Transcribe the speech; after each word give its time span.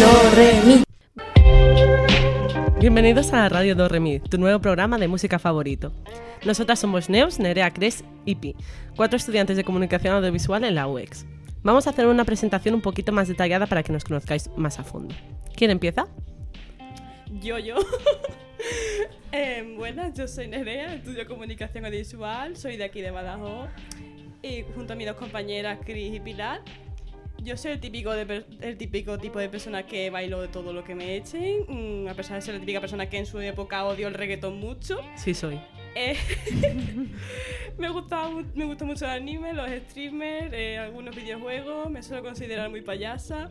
Do, 0.00 0.30
Re, 0.34 0.62
Mi. 0.64 0.82
Bienvenidos 2.80 3.34
a 3.34 3.36
la 3.36 3.48
Radio 3.50 3.74
Do 3.74 3.86
Re 3.86 4.00
Mi, 4.00 4.18
tu 4.18 4.38
nuevo 4.38 4.58
programa 4.58 4.96
de 4.96 5.08
música 5.08 5.38
favorito. 5.38 5.92
Nosotras 6.46 6.78
somos 6.78 7.10
Neus, 7.10 7.38
Nerea, 7.38 7.70
Cres 7.70 8.02
y 8.24 8.36
Pi, 8.36 8.56
cuatro 8.96 9.18
estudiantes 9.18 9.58
de 9.58 9.64
comunicación 9.64 10.14
audiovisual 10.14 10.64
en 10.64 10.76
la 10.76 10.88
UX. 10.88 11.26
Vamos 11.62 11.86
a 11.86 11.90
hacer 11.90 12.06
una 12.06 12.24
presentación 12.24 12.74
un 12.74 12.80
poquito 12.80 13.12
más 13.12 13.28
detallada 13.28 13.66
para 13.66 13.82
que 13.82 13.92
nos 13.92 14.04
conozcáis 14.04 14.48
más 14.56 14.78
a 14.78 14.84
fondo. 14.84 15.14
¿Quién 15.54 15.70
empieza? 15.70 16.08
Yo, 17.42 17.58
yo. 17.58 17.76
eh, 19.32 19.74
buenas, 19.76 20.14
yo 20.14 20.26
soy 20.26 20.48
Nerea, 20.48 20.94
estudio 20.94 21.26
comunicación 21.26 21.84
audiovisual, 21.84 22.56
soy 22.56 22.78
de 22.78 22.84
aquí 22.84 23.02
de 23.02 23.10
Badajoz. 23.10 23.68
Y 24.40 24.64
junto 24.74 24.94
a 24.94 24.96
mis 24.96 25.06
dos 25.06 25.16
compañeras, 25.16 25.78
Cris 25.84 26.14
y 26.14 26.20
Pilar, 26.20 26.62
yo 27.42 27.56
soy 27.56 27.72
el 27.72 27.80
típico, 27.80 28.12
de 28.12 28.44
el 28.60 28.76
típico 28.76 29.18
tipo 29.18 29.38
de 29.38 29.48
persona 29.48 29.84
que 29.86 30.10
bailo 30.10 30.40
de 30.40 30.48
todo 30.48 30.72
lo 30.72 30.84
que 30.84 30.94
me 30.94 31.16
echen, 31.16 31.64
mm, 31.68 32.08
a 32.08 32.14
pesar 32.14 32.36
de 32.36 32.42
ser 32.42 32.54
la 32.54 32.60
típica 32.60 32.80
persona 32.80 33.08
que 33.08 33.18
en 33.18 33.26
su 33.26 33.40
época 33.40 33.84
odio 33.84 34.08
el 34.08 34.14
reggaetón 34.14 34.58
mucho. 34.58 35.00
Sí, 35.16 35.34
soy. 35.34 35.60
Eh, 35.94 36.16
me, 37.78 37.88
gustaba, 37.90 38.30
me 38.54 38.64
gusta 38.64 38.84
mucho 38.84 39.04
el 39.06 39.10
anime, 39.10 39.52
los 39.52 39.68
streamers, 39.88 40.52
eh, 40.52 40.78
algunos 40.78 41.14
videojuegos, 41.16 41.90
me 41.90 42.02
suelo 42.02 42.22
considerar 42.22 42.70
muy 42.70 42.82
payasa. 42.82 43.48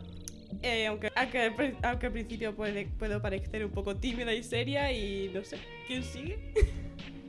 eh, 0.62 0.86
aunque, 0.86 1.10
aunque, 1.14 1.74
aunque 1.82 2.06
al 2.06 2.12
principio 2.12 2.54
puede, 2.54 2.86
puedo 2.98 3.20
parecer 3.20 3.64
un 3.64 3.70
poco 3.70 3.96
tímida 3.96 4.32
y 4.32 4.42
seria 4.42 4.90
y 4.92 5.30
no 5.34 5.44
sé, 5.44 5.58
¿quién 5.86 6.02
sigue? 6.02 6.38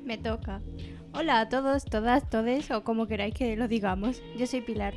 Me 0.03 0.17
toca. 0.17 0.61
Hola 1.13 1.41
a 1.41 1.49
todos, 1.49 1.83
todas, 1.85 2.29
todes 2.29 2.71
o 2.71 2.83
como 2.83 3.05
queráis 3.05 3.33
que 3.33 3.55
lo 3.57 3.67
digamos. 3.67 4.21
Yo 4.37 4.47
soy 4.47 4.61
Pilar. 4.61 4.93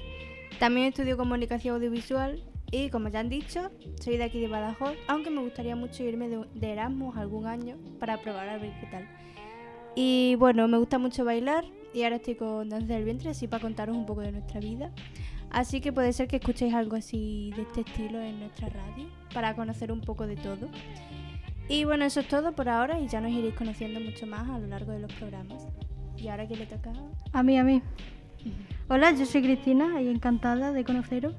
También 0.58 0.88
estudio 0.88 1.16
comunicación 1.16 1.76
audiovisual 1.76 2.42
y 2.70 2.90
como 2.90 3.08
ya 3.08 3.20
han 3.20 3.28
dicho, 3.28 3.70
soy 4.00 4.16
de 4.16 4.24
aquí 4.24 4.40
de 4.40 4.48
Badajoz, 4.48 4.94
aunque 5.08 5.30
me 5.30 5.42
gustaría 5.42 5.76
mucho 5.76 6.02
irme 6.02 6.28
de, 6.28 6.72
Erasmus 6.72 7.16
algún 7.16 7.46
año 7.46 7.76
para 8.00 8.20
probar 8.20 8.48
a 8.48 8.58
ver 8.58 8.72
qué 8.80 8.86
tal. 8.86 9.08
Y 9.94 10.34
bueno, 10.38 10.66
me 10.66 10.78
gusta 10.78 10.98
mucho 10.98 11.24
bailar 11.24 11.64
y 11.92 12.02
ahora 12.02 12.16
estoy 12.16 12.34
con 12.34 12.68
Danza 12.68 12.94
del 12.94 13.04
Vientre, 13.04 13.30
así 13.30 13.46
para 13.46 13.62
contaros 13.62 13.96
un 13.96 14.06
poco 14.06 14.22
de 14.22 14.32
nuestra 14.32 14.60
vida. 14.60 14.90
Así 15.50 15.80
que 15.80 15.92
puede 15.92 16.12
ser 16.12 16.26
que 16.26 16.36
escuchéis 16.36 16.74
algo 16.74 16.96
así 16.96 17.52
de 17.54 17.62
este 17.62 17.82
estilo 17.82 18.20
en 18.20 18.40
nuestra 18.40 18.68
radio 18.68 19.06
para 19.32 19.54
conocer 19.54 19.92
un 19.92 20.00
poco 20.00 20.26
de 20.26 20.34
todo. 20.34 20.68
Y 21.68 21.84
bueno, 21.84 22.04
eso 22.04 22.20
es 22.20 22.28
todo 22.28 22.52
por 22.52 22.68
ahora 22.68 22.98
y 22.98 23.06
ya 23.06 23.20
nos 23.20 23.30
iréis 23.30 23.54
conociendo 23.54 24.00
mucho 24.00 24.26
más 24.26 24.48
a 24.50 24.58
lo 24.58 24.66
largo 24.66 24.90
de 24.90 24.98
los 24.98 25.12
programas. 25.12 25.68
¿Y 26.16 26.26
ahora 26.28 26.48
qué 26.48 26.56
le 26.56 26.66
toca? 26.66 26.92
A 27.32 27.42
mí, 27.44 27.56
a 27.56 27.62
mí. 27.62 27.82
Hola, 28.88 29.12
yo 29.12 29.24
soy 29.24 29.42
Cristina 29.42 30.02
y 30.02 30.08
encantada 30.08 30.72
de 30.72 30.84
conoceros. 30.84 31.34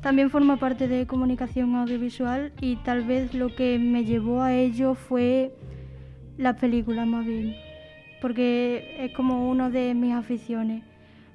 También 0.00 0.30
formo 0.30 0.58
parte 0.58 0.86
de 0.86 1.06
comunicación 1.06 1.74
audiovisual 1.74 2.52
y 2.60 2.76
tal 2.76 3.04
vez 3.04 3.34
lo 3.34 3.54
que 3.56 3.78
me 3.78 4.04
llevó 4.04 4.42
a 4.42 4.52
ello 4.52 4.94
fue 4.94 5.54
las 6.36 6.56
películas 6.56 7.06
más 7.06 7.26
bien, 7.26 7.56
porque 8.20 8.96
es 8.98 9.12
como 9.12 9.50
una 9.50 9.70
de 9.70 9.94
mis 9.94 10.14
aficiones. 10.14 10.84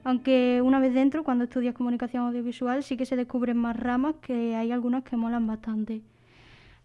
Aunque 0.04 0.62
una 0.64 0.80
vez 0.80 0.94
dentro, 0.94 1.24
cuando 1.24 1.44
estudias 1.44 1.76
comunicación 1.76 2.28
audiovisual, 2.28 2.84
sí 2.84 2.96
que 2.96 3.06
se 3.06 3.16
descubren 3.16 3.58
más 3.58 3.76
ramas 3.76 4.16
que 4.22 4.56
hay 4.56 4.72
algunas 4.72 5.04
que 5.04 5.18
molan 5.18 5.46
bastante. 5.46 6.02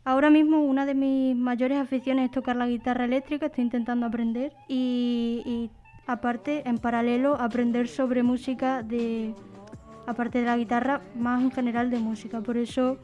Ahora 0.04 0.30
mismo 0.30 0.64
una 0.64 0.84
de 0.84 0.94
mis 0.94 1.36
mayores 1.36 1.78
aficiones 1.78 2.26
es 2.26 2.30
tocar 2.30 2.56
la 2.56 2.66
guitarra 2.66 3.04
eléctrica, 3.04 3.46
estoy 3.46 3.64
intentando 3.64 4.04
aprender 4.04 4.52
y, 4.68 5.42
y 5.46 5.70
aparte, 6.06 6.62
en 6.68 6.78
paralelo, 6.78 7.36
aprender 7.40 7.88
sobre 7.88 8.22
música 8.22 8.82
de, 8.82 9.34
aparte 10.06 10.40
de 10.40 10.46
la 10.46 10.56
guitarra, 10.56 11.00
más 11.16 11.42
en 11.42 11.50
general 11.50 11.90
de 11.90 11.98
música. 11.98 12.40
Por 12.40 12.56
eso 12.56 12.98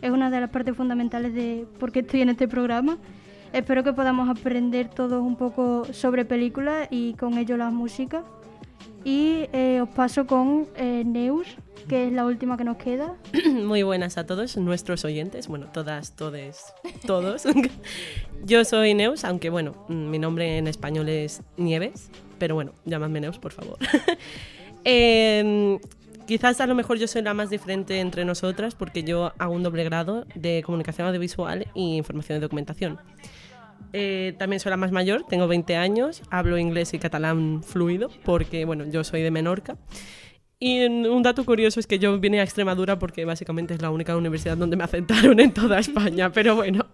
es 0.00 0.10
una 0.10 0.30
de 0.30 0.40
las 0.40 0.50
partes 0.50 0.76
fundamentales 0.76 1.34
de 1.34 1.66
por 1.78 1.92
qué 1.92 2.00
estoy 2.00 2.22
en 2.22 2.30
este 2.30 2.48
programa. 2.48 2.98
Espero 3.52 3.84
que 3.84 3.92
podamos 3.92 4.28
aprender 4.28 4.88
todos 4.88 5.22
un 5.22 5.36
poco 5.36 5.84
sobre 5.92 6.24
películas 6.24 6.88
y 6.90 7.14
con 7.14 7.36
ello 7.36 7.56
la 7.56 7.70
música. 7.70 8.24
Y 9.04 9.46
eh, 9.52 9.80
os 9.82 9.88
paso 9.88 10.26
con 10.26 10.68
eh, 10.76 11.02
Neus, 11.04 11.48
que 11.88 12.06
es 12.06 12.12
la 12.12 12.24
última 12.24 12.56
que 12.56 12.64
nos 12.64 12.76
queda. 12.76 13.16
Muy 13.64 13.82
buenas 13.82 14.16
a 14.16 14.26
todos 14.26 14.56
nuestros 14.56 15.04
oyentes, 15.04 15.48
bueno, 15.48 15.66
todas, 15.72 16.14
todes, 16.14 16.72
todos. 17.06 17.42
Yo 18.44 18.64
soy 18.64 18.94
Neus, 18.94 19.24
aunque 19.24 19.50
bueno, 19.50 19.74
mi 19.88 20.18
nombre 20.18 20.58
en 20.58 20.68
español 20.68 21.08
es 21.08 21.42
Nieves, 21.56 22.10
pero 22.42 22.56
bueno, 22.56 22.72
llamadme 22.84 23.20
Neus, 23.20 23.38
por 23.38 23.52
favor. 23.52 23.78
Em, 24.84 25.78
quizás 26.26 26.60
a 26.60 26.66
lo 26.66 26.74
mejor 26.74 26.98
yo 26.98 27.06
soy 27.06 27.22
la 27.22 27.34
más 27.34 27.50
diferente 27.50 28.00
entre 28.00 28.24
nosotras 28.24 28.74
porque 28.74 29.04
yo 29.04 29.32
hago 29.38 29.54
un 29.54 29.62
doble 29.62 29.84
grado 29.84 30.26
de 30.34 30.60
comunicación 30.66 31.06
audiovisual 31.06 31.68
y 31.72 31.98
información 31.98 32.38
y 32.38 32.40
documentación. 32.40 32.98
Eh, 33.92 34.34
también 34.40 34.58
soy 34.58 34.70
la 34.70 34.76
más 34.76 34.90
mayor, 34.90 35.24
tengo 35.28 35.46
20 35.46 35.76
años, 35.76 36.22
hablo 36.30 36.58
inglés 36.58 36.94
y 36.94 36.98
catalán 36.98 37.62
fluido 37.62 38.10
porque, 38.24 38.64
bueno, 38.64 38.86
yo 38.86 39.04
soy 39.04 39.22
de 39.22 39.30
Menorca. 39.30 39.76
Y 40.64 40.84
un 40.86 41.24
dato 41.24 41.44
curioso 41.44 41.80
es 41.80 41.88
que 41.88 41.98
yo 41.98 42.20
vine 42.20 42.38
a 42.38 42.44
Extremadura 42.44 42.96
porque 42.96 43.24
básicamente 43.24 43.74
es 43.74 43.82
la 43.82 43.90
única 43.90 44.16
universidad 44.16 44.56
donde 44.56 44.76
me 44.76 44.84
aceptaron 44.84 45.40
en 45.40 45.52
toda 45.52 45.80
España, 45.80 46.30
pero 46.32 46.54
bueno, 46.54 46.86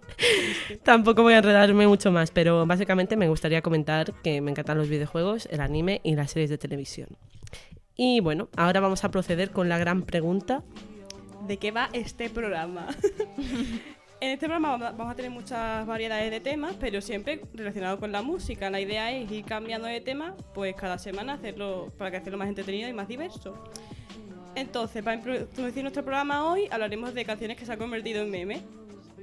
tampoco 0.81 1.21
voy 1.21 1.35
a 1.35 1.37
enredarme 1.37 1.85
mucho 1.85 2.11
más, 2.11 2.31
pero 2.31 2.65
básicamente 2.65 3.15
me 3.15 3.29
gustaría 3.29 3.61
comentar 3.61 4.11
que 4.23 4.41
me 4.41 4.49
encantan 4.49 4.79
los 4.79 4.89
videojuegos, 4.89 5.47
el 5.51 5.59
anime 5.59 6.01
y 6.03 6.15
las 6.15 6.31
series 6.31 6.49
de 6.49 6.57
televisión. 6.57 7.09
Y 7.95 8.21
bueno, 8.21 8.49
ahora 8.57 8.79
vamos 8.79 9.03
a 9.03 9.11
proceder 9.11 9.51
con 9.51 9.69
la 9.69 9.77
gran 9.77 10.01
pregunta. 10.01 10.63
¿De 11.47 11.57
qué 11.57 11.69
va 11.69 11.91
este 11.93 12.31
programa? 12.31 12.87
en 14.21 14.31
este 14.31 14.47
programa 14.47 14.77
vamos 14.91 15.11
a- 15.13 15.15
tener 15.15 15.31
muchas 15.31 15.85
variedades 15.87 16.29
de 16.31 16.39
temas, 16.39 16.75
pero 16.79 17.01
siempre 17.01 17.41
relacionados 17.53 17.99
con 17.99 18.11
la 18.11 18.21
música. 18.21 18.69
La 18.69 18.81
idea 18.81 19.11
es 19.11 19.31
ir 19.31 19.45
cambiando 19.45 19.87
de 19.87 20.01
tema, 20.01 20.35
pues 20.53 20.75
cada 20.75 20.97
semana 20.97 21.33
hacerlo 21.33 21.91
para 21.97 22.11
que 22.11 22.17
hacerlo 22.17 22.37
más 22.37 22.49
entretenido 22.49 22.89
y 22.89 22.93
más 22.93 23.07
diverso. 23.07 23.55
Entonces, 24.55 25.03
para 25.03 25.15
introducir 25.17 25.83
nuestro 25.83 26.03
programa 26.03 26.45
hoy, 26.51 26.67
hablaremos 26.71 27.13
de 27.13 27.23
canciones 27.23 27.55
que 27.57 27.65
se 27.65 27.71
han 27.71 27.79
convertido 27.79 28.23
en 28.23 28.31
memes. 28.31 28.61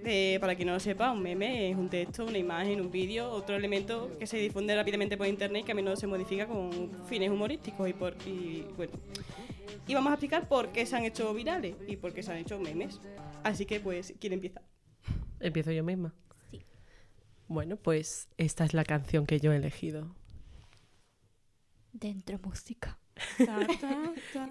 De- 0.03 0.39
para 0.41 0.55
quien 0.55 0.69
no 0.69 0.75
lo 0.75 0.81
sepa, 0.81 1.11
un 1.11 1.21
meme 1.21 1.69
es 1.71 1.77
un 1.77 1.89
texto, 1.89 2.25
una 2.27 2.39
imagen, 2.39 2.81
un 2.81 2.91
vídeo, 2.93 3.29
otro 3.29 3.57
elemento 3.57 4.17
que 4.19 4.27
se 4.27 4.37
difunde 4.39 4.75
rápidamente 4.77 5.17
por 5.17 5.27
internet 5.27 5.63
y 5.63 5.65
que 5.67 5.73
a 5.73 5.75
menudo 5.75 5.97
se 5.97 6.07
modifica 6.07 6.47
con 6.47 6.93
fines 7.07 7.29
humorísticos 7.31 7.89
y 7.89 7.93
por 7.93 8.15
y 8.25 8.65
bueno. 8.77 8.93
Y 9.89 9.95
vamos 9.95 10.11
a 10.11 10.15
explicar 10.15 10.47
por 10.49 10.69
qué 10.69 10.87
se 10.87 10.95
han 10.97 11.05
hecho 11.05 11.35
virales 11.35 11.75
y 11.89 11.97
por 11.97 12.13
qué 12.15 12.23
se 12.23 12.31
han 12.31 12.39
hecho 12.39 12.59
memes. 12.61 13.01
Así 13.43 13.67
que 13.67 13.81
pues, 13.81 14.15
¿quién 14.21 14.33
empieza? 14.35 14.63
Empiezo 15.41 15.73
yo 15.73 15.85
misma. 15.85 16.15
Bueno, 17.49 17.77
pues 17.77 18.29
esta 18.39 18.65
es 18.65 18.75
la 18.75 18.85
canción 18.85 19.27
que 19.27 19.39
yo 19.39 19.53
he 19.53 19.57
elegido. 19.57 20.15
Dentro 21.93 22.39
música. 22.39 22.99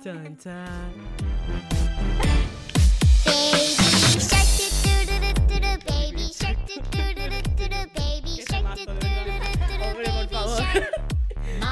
Chan, 0.03 0.37
chan. 0.37 0.93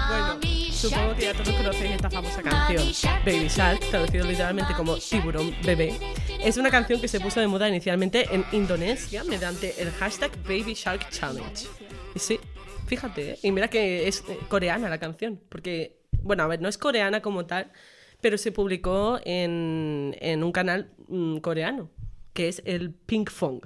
Bueno, 0.08 0.40
supongo 0.72 1.16
que 1.16 1.22
ya 1.22 1.34
todos 1.34 1.56
conocéis 1.56 1.92
esta 1.92 2.10
famosa 2.10 2.42
canción, 2.42 2.84
Baby 3.26 3.48
Shark, 3.48 3.80
traducido 3.90 4.28
literalmente 4.28 4.74
como 4.76 4.98
tiburón 4.98 5.56
bebé. 5.64 5.98
Es 6.44 6.58
una 6.58 6.70
canción 6.70 7.00
que 7.00 7.08
se 7.08 7.22
puso 7.22 7.40
de 7.40 7.48
moda 7.48 7.70
inicialmente 7.70 8.28
en 8.30 8.44
Indonesia 8.52 9.24
mediante 9.24 9.82
el 9.82 9.90
hashtag 9.92 10.30
Baby 10.44 10.74
Shark 10.74 11.10
Challenge. 11.10 11.68
Y 12.14 12.20
sí, 12.20 12.38
fíjate, 12.86 13.32
¿eh? 13.32 13.40
y 13.44 13.52
mira 13.52 13.70
que 13.70 14.10
es 14.10 14.26
eh, 14.28 14.38
coreana 14.50 14.90
la 14.90 14.98
canción, 14.98 15.40
porque, 15.48 16.02
bueno, 16.22 16.44
a 16.44 16.48
ver, 16.48 16.62
no 16.62 16.68
es 16.68 16.78
coreana 16.78 17.22
como 17.22 17.46
tal, 17.46 17.72
pero 18.20 18.38
se 18.38 18.52
publicó 18.52 19.22
en, 19.24 20.18
en 20.20 20.44
un 20.44 20.52
canal 20.52 20.92
mm, 21.08 21.38
coreano, 21.38 21.90
que 22.34 22.50
es 22.50 22.62
el 22.66 22.92
Pink 22.92 23.30
Fong. 23.30 23.64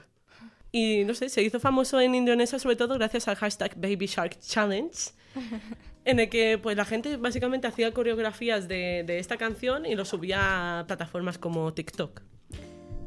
Y 0.72 1.04
no 1.04 1.16
sé, 1.16 1.30
se 1.30 1.42
hizo 1.42 1.60
famoso 1.60 2.00
en 2.00 2.14
Indonesia 2.14 2.60
sobre 2.60 2.76
todo 2.76 2.94
gracias 2.94 3.28
al 3.28 3.38
hashtag 3.38 3.76
Baby 3.76 4.06
Shark 4.06 4.38
Challenge, 4.40 4.96
en 6.06 6.20
el 6.20 6.30
que 6.30 6.60
pues 6.62 6.78
la 6.78 6.86
gente 6.86 7.18
básicamente 7.18 7.66
hacía 7.66 7.92
coreografías 7.92 8.68
de, 8.68 9.04
de 9.04 9.18
esta 9.18 9.38
canción 9.38 9.88
y 9.88 9.96
lo 9.96 10.06
subía 10.06 10.82
a 10.82 10.86
plataformas 10.86 11.40
como 11.40 11.74
TikTok. 11.74 12.22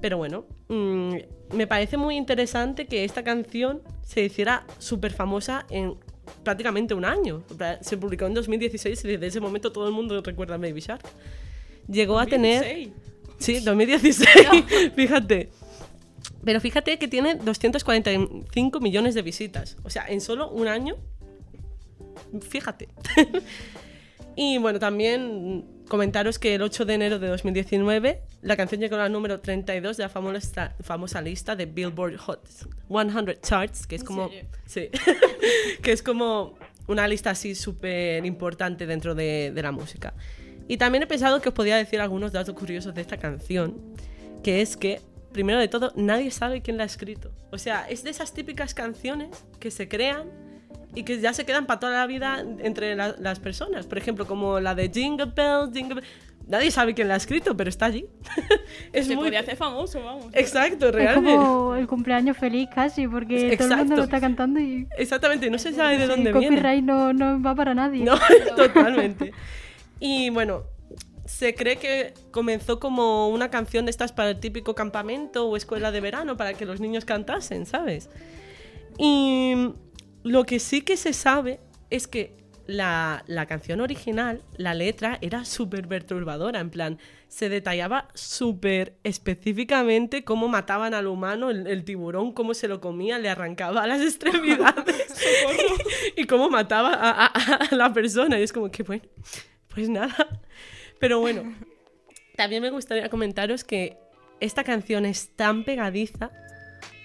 Pero 0.01 0.17
bueno, 0.17 0.47
mm, 0.69 1.15
me 1.55 1.67
parece 1.67 1.97
muy 1.97 2.17
interesante 2.17 2.87
que 2.87 3.05
esta 3.05 3.23
canción 3.23 3.83
se 4.03 4.25
hiciera 4.25 4.65
súper 4.79 5.13
famosa 5.13 5.67
en 5.71 5.97
prácticamente 6.43 6.95
un 6.95 7.05
año. 7.05 7.43
Se 7.81 7.97
publicó 7.97 8.27
en 8.27 8.35
2016 8.35 9.05
y 9.05 9.09
desde 9.09 9.27
ese 9.27 9.41
momento 9.41 9.73
todo 9.73 9.87
el 9.87 9.93
mundo 9.93 10.21
recuerda 10.23 10.55
a 10.55 10.59
Baby 10.59 10.81
Shark. 10.81 11.03
Llegó 11.89 12.19
a 12.19 12.27
tener... 12.27 12.63
2016. 12.63 13.11
Sí, 13.39 13.61
2016, 13.61 14.93
fíjate. 14.97 15.51
Pero 16.45 16.61
fíjate 16.61 16.99
que 16.99 17.09
tiene 17.09 17.35
245 17.37 18.81
millones 18.81 19.15
de 19.15 19.23
visitas. 19.23 19.77
O 19.83 19.91
sea, 19.91 20.07
en 20.07 20.21
solo 20.21 20.51
un 20.51 20.69
año. 20.69 20.97
Fíjate. 22.41 22.89
y 24.37 24.59
bueno, 24.59 24.79
también 24.79 25.65
comentaros 25.91 26.39
que 26.39 26.55
el 26.55 26.63
8 26.63 26.87
de 26.87 26.95
enero 26.95 27.19
de 27.19 27.29
2019 27.29 28.23
la 28.41 28.57
canción 28.57 28.81
llegó 28.81 28.97
al 28.97 29.13
número 29.13 29.41
32 29.41 29.99
de 29.99 30.05
la 30.05 30.09
famosa, 30.09 30.75
famosa 30.81 31.21
lista 31.21 31.55
de 31.55 31.67
Billboard 31.67 32.17
Hot 32.17 32.49
100 32.89 33.41
Charts, 33.43 33.87
que 33.87 33.97
es 33.97 34.01
¿En 34.01 34.07
como... 34.07 34.31
Sí, 34.65 34.89
que 35.83 35.93
es 35.93 36.03
como 36.03 36.55
una 36.87 37.07
lista 37.07 37.31
así 37.31 37.55
súper 37.55 38.25
importante 38.25 38.87
dentro 38.87 39.15
de, 39.15 39.53
de 39.55 39.63
la 39.63 39.73
música. 39.73 40.15
Y 40.69 40.79
también 40.79 41.03
he 41.03 41.07
pensado 41.07 41.43
que 41.43 41.51
os 41.51 41.55
podía 41.55 41.77
decir 41.77 42.01
algunos 42.01 42.33
datos 42.33 42.55
curiosos 42.55 42.95
de 42.95 43.03
esta 43.03 43.19
canción, 43.19 43.77
que 44.43 44.63
es 44.63 44.77
que, 44.77 45.01
primero 45.33 45.59
de 45.59 45.69
todo, 45.69 45.93
nadie 45.97 46.31
sabe 46.31 46.63
quién 46.63 46.77
la 46.79 46.85
ha 46.85 46.87
escrito. 46.87 47.33
O 47.51 47.59
sea, 47.59 47.89
es 47.91 48.05
de 48.05 48.11
esas 48.11 48.33
típicas 48.33 48.73
canciones 48.73 49.45
que 49.59 49.71
se 49.71 49.89
crean 49.89 50.31
y 50.95 51.03
que 51.05 51.21
ya 51.21 51.33
se 51.33 51.45
quedan 51.45 51.67
para 51.67 51.81
toda 51.81 51.93
la 51.99 52.07
vida 52.07 52.45
entre 52.61 52.97
la- 52.97 53.15
las 53.19 53.39
personas. 53.41 53.87
Por 53.87 53.99
ejemplo, 53.99 54.27
como 54.27 54.61
la 54.61 54.75
de 54.75 54.91
Jingle 54.93 55.33
Bells, 55.35 55.73
Jingle 55.73 55.97
Bells. 55.97 56.09
Nadie 56.49 56.73
sabe 56.73 56.95
quién 56.95 57.07
la 57.07 57.15
ha 57.15 57.17
escrito, 57.17 57.57
pero 57.57 57.69
está 57.71 57.87
allí. 57.87 58.07
es 58.93 59.07
Se 59.07 59.15
muy... 59.15 59.27
podría 59.27 59.41
hacer 59.41 59.57
famoso, 59.57 60.03
vamos. 60.03 60.27
Exacto, 60.33 60.89
Es 60.89 60.95
realmente. 60.95 61.37
como 61.37 61.77
el 61.77 61.87
cumpleaños 61.87 62.37
feliz 62.37 62.69
casi, 62.75 63.07
porque 63.07 63.37
todo 63.37 63.45
el 63.45 63.59
mundo 63.59 63.65
Exacto. 63.75 63.97
lo 63.97 64.03
está 64.03 64.21
cantando 64.21 64.59
y 64.59 64.89
Exactamente, 64.99 65.49
no 65.49 65.59
se 65.59 65.73
sabe 65.73 65.97
de 65.97 66.03
el 66.05 66.09
dónde 66.09 66.33
viene. 66.33 66.57
copyright 66.57 66.83
no, 66.85 67.13
no 67.13 67.41
va 67.41 67.55
para 67.55 67.73
nadie. 67.75 68.03
No, 68.05 68.17
totalmente. 68.57 69.31
Y 70.01 70.31
bueno, 70.31 70.65
se 71.25 71.55
cree 71.55 71.77
que 71.77 72.15
comenzó 72.33 72.81
como 72.81 73.29
una 73.29 73.49
canción 73.49 73.85
de 73.85 73.91
estas 73.93 74.11
para 74.11 74.31
el 74.31 74.41
típico 74.41 74.75
campamento 74.75 75.47
o 75.47 75.57
escuela 75.57 75.93
de 75.93 76.01
verano 76.01 76.37
para 76.37 76.55
que 76.55 76.65
los 76.67 76.81
niños 76.81 77.05
cantasen, 77.05 77.65
¿sabes? 77.65 78.11
Y 78.99 79.71
lo 80.23 80.45
que 80.45 80.59
sí 80.61 80.83
que 80.83 80.97
se 80.97 81.13
sabe 81.13 81.61
es 81.91 82.07
que 82.07 82.39
la, 82.67 83.25
la 83.27 83.47
canción 83.47 83.81
original, 83.81 84.43
la 84.57 84.75
letra, 84.75 85.19
era 85.23 85.45
súper 85.45 85.89
perturbadora, 85.89 86.61
en 86.61 86.71
plan, 86.71 86.99
se 87.27 87.49
detallaba 87.49 88.09
súper 88.15 88.95
específicamente 89.03 90.23
cómo 90.25 90.47
mataban 90.47 90.95
al 90.95 91.07
humano, 91.09 91.51
el, 91.51 91.67
el 91.67 91.85
tiburón, 91.85 92.33
cómo 92.33 92.55
se 92.55 92.69
lo 92.69 92.81
comía, 92.81 93.19
le 93.19 93.29
arrancaba 93.29 93.87
las 93.89 94.01
extremidades 94.03 95.15
y 96.17 96.27
cómo 96.27 96.49
mataba 96.49 96.91
a, 96.95 97.27
a- 97.27 97.55
a 97.71 97.75
la 97.75 97.93
persona. 97.93 98.39
Y 98.39 98.43
es 98.45 98.53
como 98.53 98.71
que, 98.71 98.83
bueno, 98.85 99.03
pues 99.75 99.89
nada. 99.89 100.15
Pero 101.01 101.19
bueno, 101.19 101.53
también 102.37 102.63
me 102.63 102.71
gustaría 102.71 103.09
comentaros 103.09 103.65
que 103.65 103.97
esta 104.39 104.63
canción 104.65 105.07
es 105.07 105.35
tan 105.35 105.65
pegadiza 105.65 106.31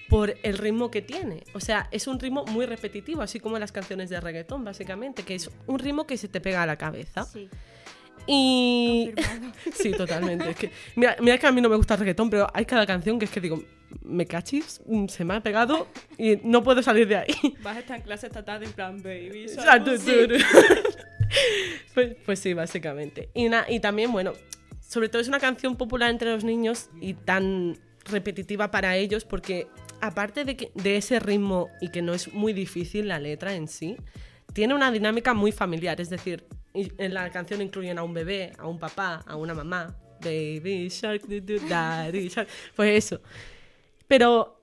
por 0.09 0.35
el 0.43 0.57
ritmo 0.57 0.91
que 0.91 1.01
tiene. 1.01 1.43
O 1.53 1.59
sea, 1.59 1.87
es 1.91 2.07
un 2.07 2.19
ritmo 2.19 2.45
muy 2.45 2.65
repetitivo, 2.65 3.21
así 3.21 3.39
como 3.39 3.57
las 3.59 3.71
canciones 3.71 4.09
de 4.09 4.19
reggaetón, 4.21 4.63
básicamente, 4.63 5.23
que 5.23 5.35
es 5.35 5.49
un 5.67 5.79
ritmo 5.79 6.05
que 6.05 6.17
se 6.17 6.27
te 6.27 6.39
pega 6.41 6.63
a 6.63 6.65
la 6.65 6.77
cabeza. 6.77 7.23
Sí, 7.23 7.49
Y... 8.27 9.11
Sí, 9.73 9.91
totalmente. 9.91 10.49
Es 10.51 10.55
que, 10.55 10.71
mira, 10.95 11.15
mira 11.21 11.37
que 11.37 11.47
a 11.47 11.51
mí 11.51 11.61
no 11.61 11.69
me 11.69 11.75
gusta 11.75 11.95
el 11.95 12.01
reggaetón, 12.01 12.29
pero 12.29 12.47
hay 12.53 12.65
cada 12.65 12.85
canción 12.85 13.17
que 13.19 13.25
es 13.25 13.31
que 13.31 13.41
digo, 13.41 13.63
me 14.03 14.25
cachis, 14.25 14.81
Mm, 14.85 15.07
se 15.07 15.23
me 15.25 15.33
ha 15.35 15.41
pegado 15.41 15.87
y 16.17 16.37
no 16.43 16.63
puedo 16.63 16.81
salir 16.83 17.07
de 17.07 17.17
ahí. 17.17 17.55
Vas 17.63 17.77
a 17.77 17.79
estar 17.79 17.97
en 17.97 18.03
clase 18.03 18.27
esta 18.27 18.43
tarde 18.43 18.65
en 18.65 18.73
plan, 18.73 19.01
baby. 19.01 19.45
Pues, 21.93 22.15
pues 22.25 22.39
sí, 22.39 22.53
básicamente. 22.53 23.29
Y, 23.33 23.49
na- 23.49 23.65
y 23.69 23.79
también, 23.79 24.11
bueno, 24.11 24.33
sobre 24.79 25.09
todo 25.09 25.21
es 25.21 25.27
una 25.27 25.39
canción 25.39 25.75
popular 25.75 26.09
entre 26.09 26.31
los 26.31 26.43
niños 26.43 26.89
y 27.01 27.13
tan 27.13 27.77
repetitiva 28.05 28.69
para 28.71 28.95
ellos 28.97 29.25
porque 29.25 29.67
aparte 30.07 30.45
de, 30.45 30.97
ese 30.97 31.19
ritmo 31.19 31.69
y 31.81 31.89
que 31.89 32.01
no 32.01 32.13
es 32.13 32.33
muy 32.33 32.53
difícil 32.53 33.07
la 33.07 33.19
letra 33.19 33.55
en 33.55 33.67
sí, 33.67 33.97
tiene 34.53 34.73
una 34.73 34.91
dinámica 34.91 35.33
muy 35.33 35.51
familiar. 35.51 35.99
Es 35.99 36.09
decir, 36.09 36.45
en 36.73 37.13
la 37.13 37.29
canción 37.31 37.61
incluyen 37.61 37.97
a 37.97 38.03
un 38.03 38.13
bebé, 38.13 38.51
a 38.57 38.67
un 38.67 38.79
papá, 38.79 39.23
a 39.27 39.35
una 39.35 39.53
mamá. 39.53 39.95
Baby 40.21 40.89
shark, 40.89 41.27
daddy 41.27 42.29
shark. 42.29 42.47
Pues 42.75 43.05
eso. 43.05 43.21
Pero 44.07 44.61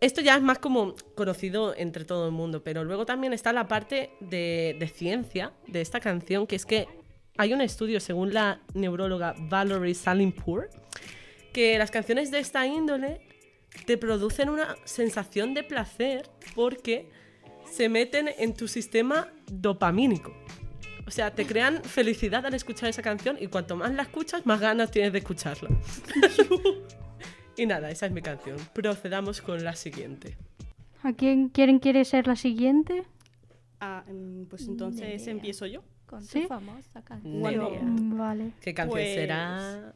esto 0.00 0.20
ya 0.20 0.36
es 0.36 0.42
más 0.42 0.58
como 0.58 0.94
conocido 1.14 1.74
entre 1.76 2.04
todo 2.04 2.26
el 2.26 2.32
mundo, 2.32 2.62
pero 2.62 2.84
luego 2.84 3.04
también 3.04 3.32
está 3.32 3.52
la 3.52 3.68
parte 3.68 4.10
de, 4.20 4.76
de 4.78 4.88
ciencia 4.88 5.52
de 5.66 5.80
esta 5.80 6.00
canción, 6.00 6.46
que 6.46 6.56
es 6.56 6.64
que 6.64 6.88
hay 7.36 7.52
un 7.52 7.60
estudio, 7.60 8.00
según 8.00 8.32
la 8.32 8.60
neuróloga 8.74 9.34
Valerie 9.38 9.94
Salimpour, 9.94 10.70
que 11.52 11.78
las 11.78 11.90
canciones 11.90 12.30
de 12.30 12.38
esta 12.38 12.66
índole 12.66 13.29
te 13.86 13.96
producen 13.96 14.48
una 14.50 14.76
sensación 14.84 15.54
de 15.54 15.62
placer 15.62 16.28
porque 16.54 17.08
se 17.70 17.88
meten 17.88 18.28
en 18.38 18.54
tu 18.54 18.68
sistema 18.68 19.28
dopamínico. 19.50 20.32
O 21.06 21.10
sea, 21.10 21.34
te 21.34 21.44
crean 21.46 21.82
felicidad 21.82 22.44
al 22.46 22.54
escuchar 22.54 22.88
esa 22.88 23.02
canción 23.02 23.36
y 23.40 23.48
cuanto 23.48 23.76
más 23.76 23.92
la 23.94 24.02
escuchas, 24.02 24.46
más 24.46 24.60
ganas 24.60 24.90
tienes 24.90 25.12
de 25.12 25.18
escucharla. 25.18 25.68
y 27.56 27.66
nada, 27.66 27.90
esa 27.90 28.06
es 28.06 28.12
mi 28.12 28.22
canción. 28.22 28.56
Procedamos 28.72 29.40
con 29.40 29.64
la 29.64 29.74
siguiente. 29.74 30.36
¿A 31.02 31.12
quién 31.12 31.48
quieren 31.48 31.78
quiere 31.78 32.04
ser 32.04 32.26
la 32.26 32.36
siguiente? 32.36 33.04
Ah, 33.80 34.04
mm, 34.06 34.44
pues 34.44 34.68
entonces 34.68 35.26
empiezo 35.26 35.66
yo. 35.66 35.82
Con 36.06 36.22
¿Sí? 36.22 36.42
tu 36.42 36.48
famosa 36.48 37.02
canción. 37.02 37.40
Mm, 37.40 38.18
Vale. 38.18 38.52
¿Qué 38.60 38.74
canción 38.74 38.98
Pues- 38.98 39.14
será? 39.14 39.94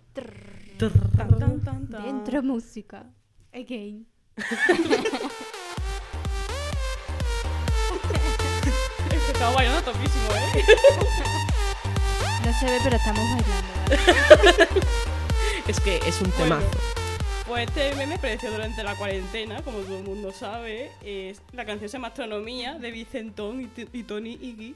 Tan, 0.79 1.38
tan, 1.38 1.61
tan, 1.61 1.91
tan. 1.91 2.05
Dentro 2.05 2.43
música. 2.43 3.06
Again. 3.54 4.06
Es 9.10 9.22
que 9.22 9.32
estaba 9.32 9.54
bailando 9.54 9.92
topísimo, 9.92 10.28
¿eh? 10.34 10.64
No 12.44 12.52
se 12.58 12.66
ve, 12.66 12.78
pero 12.82 12.96
estamos 12.96 13.22
bailando. 13.30 14.86
Es 15.68 15.80
que 15.80 15.96
es 16.06 16.20
un 16.20 16.30
Bueno, 16.38 16.58
temazo. 16.58 16.78
Pues 17.46 17.68
este 17.68 17.94
meme 17.94 18.16
apareció 18.16 18.50
durante 18.50 18.82
la 18.82 18.96
cuarentena, 18.96 19.62
como 19.62 19.78
todo 19.78 19.98
el 19.98 20.04
mundo 20.04 20.32
sabe. 20.32 20.90
Es, 21.04 21.40
la 21.52 21.64
canción 21.64 21.88
se 21.88 21.94
llama 21.96 22.08
Astronomía 22.08 22.74
de 22.74 22.90
Vicentón 22.90 23.60
y, 23.60 23.66
T- 23.66 23.88
y 23.92 24.02
Tony 24.02 24.32
Iggy. 24.32 24.74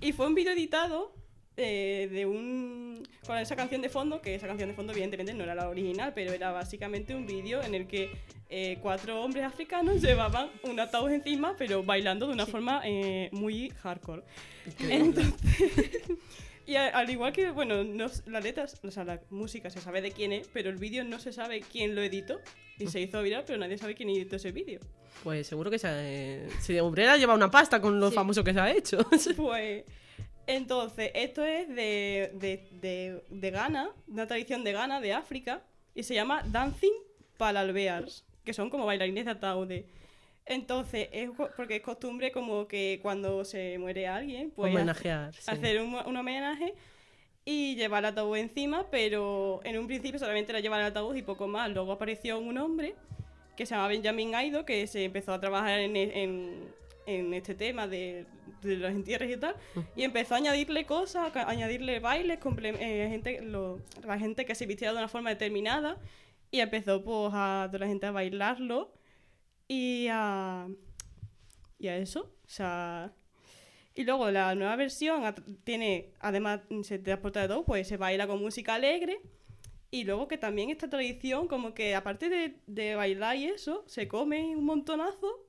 Y 0.00 0.12
fue 0.12 0.26
un 0.26 0.34
vídeo 0.34 0.52
editado 0.52 1.12
eh, 1.56 2.08
de 2.10 2.26
un. 2.26 3.06
con 3.26 3.36
esa 3.38 3.56
canción 3.56 3.82
de 3.82 3.88
fondo, 3.88 4.20
que 4.22 4.34
esa 4.34 4.46
canción 4.46 4.68
de 4.70 4.74
fondo, 4.74 4.92
evidentemente, 4.92 5.34
no 5.34 5.44
era 5.44 5.54
la 5.54 5.68
original, 5.68 6.12
pero 6.14 6.32
era 6.32 6.50
básicamente 6.52 7.14
un 7.14 7.26
vídeo 7.26 7.62
en 7.62 7.74
el 7.74 7.86
que 7.86 8.10
eh, 8.48 8.78
cuatro 8.80 9.20
hombres 9.22 9.44
africanos 9.44 10.00
llevaban 10.02 10.48
un 10.64 10.78
ataúd 10.80 11.10
encima, 11.10 11.54
pero 11.58 11.82
bailando 11.82 12.26
de 12.26 12.32
una 12.32 12.46
forma 12.46 12.80
eh, 12.84 13.28
muy 13.32 13.70
hardcore. 13.82 14.22
Entonces, 14.88 15.34
y 16.66 16.76
a- 16.76 16.88
al 16.88 17.10
igual 17.10 17.32
que, 17.32 17.50
bueno, 17.50 17.84
no, 17.84 18.06
s- 18.06 18.22
la 18.26 18.40
letra, 18.40 18.66
o 18.82 18.90
sea, 18.90 19.04
la 19.04 19.20
música 19.30 19.70
se 19.70 19.80
sabe 19.80 20.00
de 20.00 20.12
quién 20.12 20.32
es, 20.32 20.48
pero 20.52 20.70
el 20.70 20.76
vídeo 20.76 21.04
no 21.04 21.18
se 21.18 21.32
sabe 21.32 21.60
quién 21.60 21.94
lo 21.94 22.02
editó. 22.02 22.40
Y 22.78 22.86
se 22.88 23.00
hizo 23.00 23.22
viral, 23.22 23.44
pero 23.46 23.58
nadie 23.58 23.78
sabe 23.78 23.94
quién 23.94 24.08
editó 24.08 24.36
ese 24.36 24.50
vídeo. 24.50 24.80
Pues 25.22 25.46
seguro 25.46 25.70
que 25.70 25.78
se, 25.78 26.48
si 26.60 26.80
Umbrella 26.80 27.16
lleva 27.16 27.34
una 27.34 27.50
pasta 27.50 27.80
con 27.80 28.00
lo 28.00 28.08
Sí. 28.08 28.14
famoso 28.16 28.42
que 28.42 28.52
se 28.54 28.58
ha 28.60 28.72
hecho. 28.72 28.98
Pues, 29.36 29.84
entonces, 30.46 31.10
esto 31.14 31.44
es 31.44 31.68
de, 31.68 32.30
de, 32.34 32.68
de, 32.80 33.22
de 33.30 33.50
Ghana, 33.50 33.90
una 34.08 34.26
tradición 34.26 34.64
de 34.64 34.72
Ghana, 34.72 35.00
de 35.00 35.12
África, 35.12 35.62
y 35.94 36.02
se 36.02 36.14
llama 36.14 36.42
Dancing 36.46 36.92
Palalbears, 37.36 38.24
que 38.44 38.52
son 38.52 38.70
como 38.70 38.86
bailarines 38.86 39.24
de 39.24 39.30
ataúdes. 39.30 39.84
Entonces, 40.46 41.08
es 41.12 41.30
porque 41.56 41.76
es 41.76 41.82
costumbre 41.82 42.32
como 42.32 42.66
que 42.66 42.98
cuando 43.02 43.44
se 43.44 43.78
muere 43.78 44.06
alguien, 44.08 44.50
pues 44.50 44.72
Homenajear. 44.74 45.32
sí. 45.34 45.50
hacer 45.50 45.80
un, 45.80 45.94
un 45.94 46.16
homenaje 46.16 46.74
y 47.44 47.74
llevar 47.76 48.00
el 48.04 48.10
ataúd 48.10 48.36
encima, 48.36 48.86
pero 48.90 49.60
en 49.64 49.78
un 49.78 49.86
principio 49.86 50.18
solamente 50.18 50.50
era 50.52 50.60
llevar 50.60 50.80
el 50.80 50.86
ataúd 50.86 51.14
y 51.14 51.22
poco 51.22 51.46
más. 51.46 51.70
Luego 51.70 51.92
apareció 51.92 52.38
un 52.38 52.58
hombre 52.58 52.94
que 53.56 53.66
se 53.66 53.74
llama 53.74 53.88
Benjamin 53.88 54.34
Aido, 54.34 54.64
que 54.64 54.86
se 54.86 55.04
empezó 55.04 55.32
a 55.32 55.40
trabajar 55.40 55.78
en, 55.80 55.96
en- 55.96 56.74
en 57.06 57.34
este 57.34 57.54
tema 57.54 57.86
de, 57.88 58.26
de 58.62 58.76
los 58.76 58.90
entierros 58.90 59.28
y 59.30 59.36
tal, 59.36 59.56
y 59.96 60.02
empezó 60.04 60.34
a 60.34 60.38
añadirle 60.38 60.86
cosas, 60.86 61.34
a 61.36 61.48
añadirle 61.50 61.98
bailes, 62.00 62.38
eh, 62.62 63.06
gente, 63.10 63.40
lo- 63.42 63.80
la 64.04 64.18
gente 64.18 64.44
que 64.44 64.54
se 64.54 64.66
vistiera 64.66 64.92
de 64.92 64.98
una 64.98 65.08
forma 65.08 65.30
determinada, 65.30 65.98
y 66.50 66.60
empezó 66.60 67.02
pues 67.02 67.32
a 67.34 67.66
toda 67.68 67.78
la 67.80 67.86
gente 67.86 68.06
a 68.06 68.10
bailarlo 68.12 68.92
y 69.68 70.06
a, 70.10 70.68
y 71.78 71.88
a 71.88 71.96
eso. 71.96 72.20
O 72.44 72.48
sea, 72.48 73.12
y 73.94 74.04
luego 74.04 74.30
la 74.30 74.54
nueva 74.54 74.76
versión 74.76 75.22
tiene, 75.64 76.10
además, 76.20 76.60
mm, 76.70 76.82
se 76.82 76.98
transporta 76.98 77.40
de 77.42 77.48
todo, 77.48 77.64
pues 77.64 77.88
se 77.88 77.96
baila 77.96 78.26
con 78.26 78.40
música 78.40 78.74
alegre. 78.74 79.20
Y 79.90 80.04
luego 80.04 80.26
que 80.28 80.38
también 80.38 80.70
esta 80.70 80.88
tradición, 80.88 81.48
como 81.48 81.74
que 81.74 81.94
aparte 81.94 82.30
de, 82.30 82.56
de 82.66 82.94
bailar 82.94 83.36
y 83.36 83.44
eso, 83.46 83.84
se 83.86 84.08
come 84.08 84.56
un 84.56 84.64
montonazo. 84.64 85.46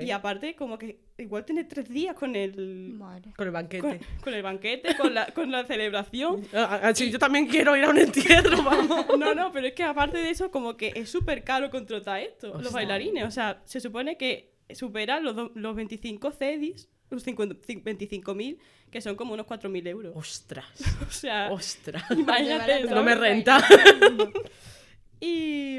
Y 0.00 0.10
aparte, 0.10 0.54
como 0.56 0.78
que 0.78 0.98
igual 1.18 1.44
tiene 1.44 1.64
tres 1.64 1.88
días 1.88 2.14
con 2.14 2.34
el, 2.36 2.94
Madre. 2.94 3.32
con 3.36 3.46
el 3.46 3.52
banquete. 3.52 3.80
con, 3.82 3.98
con 4.22 4.34
el 4.34 4.42
banquete, 4.42 4.96
con 4.96 5.14
la, 5.14 5.26
con 5.26 5.50
la 5.50 5.64
celebración. 5.64 6.42
Ah, 6.54 6.80
ah, 6.82 6.94
sí, 6.94 7.10
yo 7.10 7.18
también 7.18 7.46
quiero 7.46 7.76
ir 7.76 7.84
a 7.84 7.90
un 7.90 7.98
entierro, 7.98 8.62
vamos. 8.62 9.06
No, 9.18 9.34
no, 9.34 9.52
pero 9.52 9.66
es 9.68 9.72
que 9.74 9.82
aparte 9.84 10.18
de 10.18 10.30
eso, 10.30 10.50
como 10.50 10.76
que 10.76 10.92
es 10.94 11.08
súper 11.10 11.44
caro 11.44 11.70
contratar 11.70 12.20
esto, 12.20 12.58
los 12.60 12.72
bailarines. 12.72 13.24
O 13.24 13.30
sea, 13.30 13.60
se 13.64 13.80
supone 13.80 14.16
que 14.16 14.52
supera 14.74 15.20
los, 15.20 15.34
do- 15.36 15.52
los 15.54 15.74
25 15.76 16.32
cedis 16.32 16.88
Los 17.08 17.22
50 17.22 17.54
cin- 17.66 17.82
25.000, 17.84 18.58
que 18.90 19.00
son 19.00 19.14
como 19.14 19.34
unos 19.34 19.46
4.000 19.46 19.86
euros. 19.88 20.12
Ostras. 20.16 20.66
O 21.08 21.10
sea, 21.12 21.52
Ostras. 21.52 22.02
imagínate. 22.10 22.82
No 22.84 23.02
me 23.04 23.14
renta. 23.14 23.62
Y, 25.20 25.78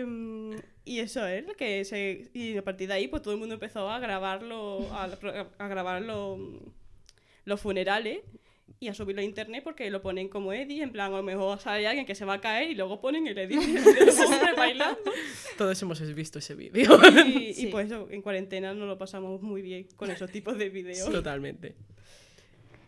y 0.88 1.00
eso 1.00 1.26
es, 1.28 1.46
que 1.58 1.84
se, 1.86 2.30
y 2.34 2.58
a 2.58 2.64
partir 2.64 2.88
de 2.88 2.94
ahí 2.96 3.08
pues 3.08 3.22
todo 3.22 3.34
el 3.34 3.40
mundo 3.40 3.54
empezó 3.56 3.90
a 3.90 4.00
grabarlo, 4.00 4.88
a, 4.92 5.04
a 5.58 5.68
grabar 5.68 6.02
los, 6.02 6.40
los 7.46 7.60
funerales 7.62 8.20
y 8.80 8.90
a 8.90 8.94
subirlo 8.94 9.22
a 9.22 9.26
internet 9.26 9.64
porque 9.64 9.90
lo 9.90 10.02
ponen 10.02 10.30
como 10.30 10.54
Eddie, 10.54 10.84
en 10.84 10.92
plan 10.92 11.12
a 11.14 11.18
lo 11.18 11.24
mejor 11.24 11.60
sale 11.60 11.88
alguien 11.88 12.06
que 12.06 12.14
se 12.16 12.26
va 12.26 12.36
a 12.36 12.42
caer 12.42 12.70
y 12.72 12.76
luego 12.76 13.02
ponen 13.02 13.26
el 13.28 13.38
Eddie 13.38 13.58
bailando. 14.56 15.00
Todos 15.58 15.82
hemos 15.82 16.14
visto 16.16 16.40
ese 16.40 16.56
vídeo. 16.56 17.00
Y, 17.26 17.54
Sí. 17.54 17.68
y 17.68 17.72
pues 17.72 17.88
eso, 17.88 18.08
en 18.12 18.22
cuarentena 18.22 18.74
nos 18.74 18.88
lo 18.88 18.98
pasamos 18.98 19.42
muy 19.42 19.62
bien 19.62 19.88
con 19.96 20.12
esos 20.12 20.30
tipos 20.32 20.58
de 20.58 20.70
videos. 20.70 21.10
Totalmente. 21.12 21.76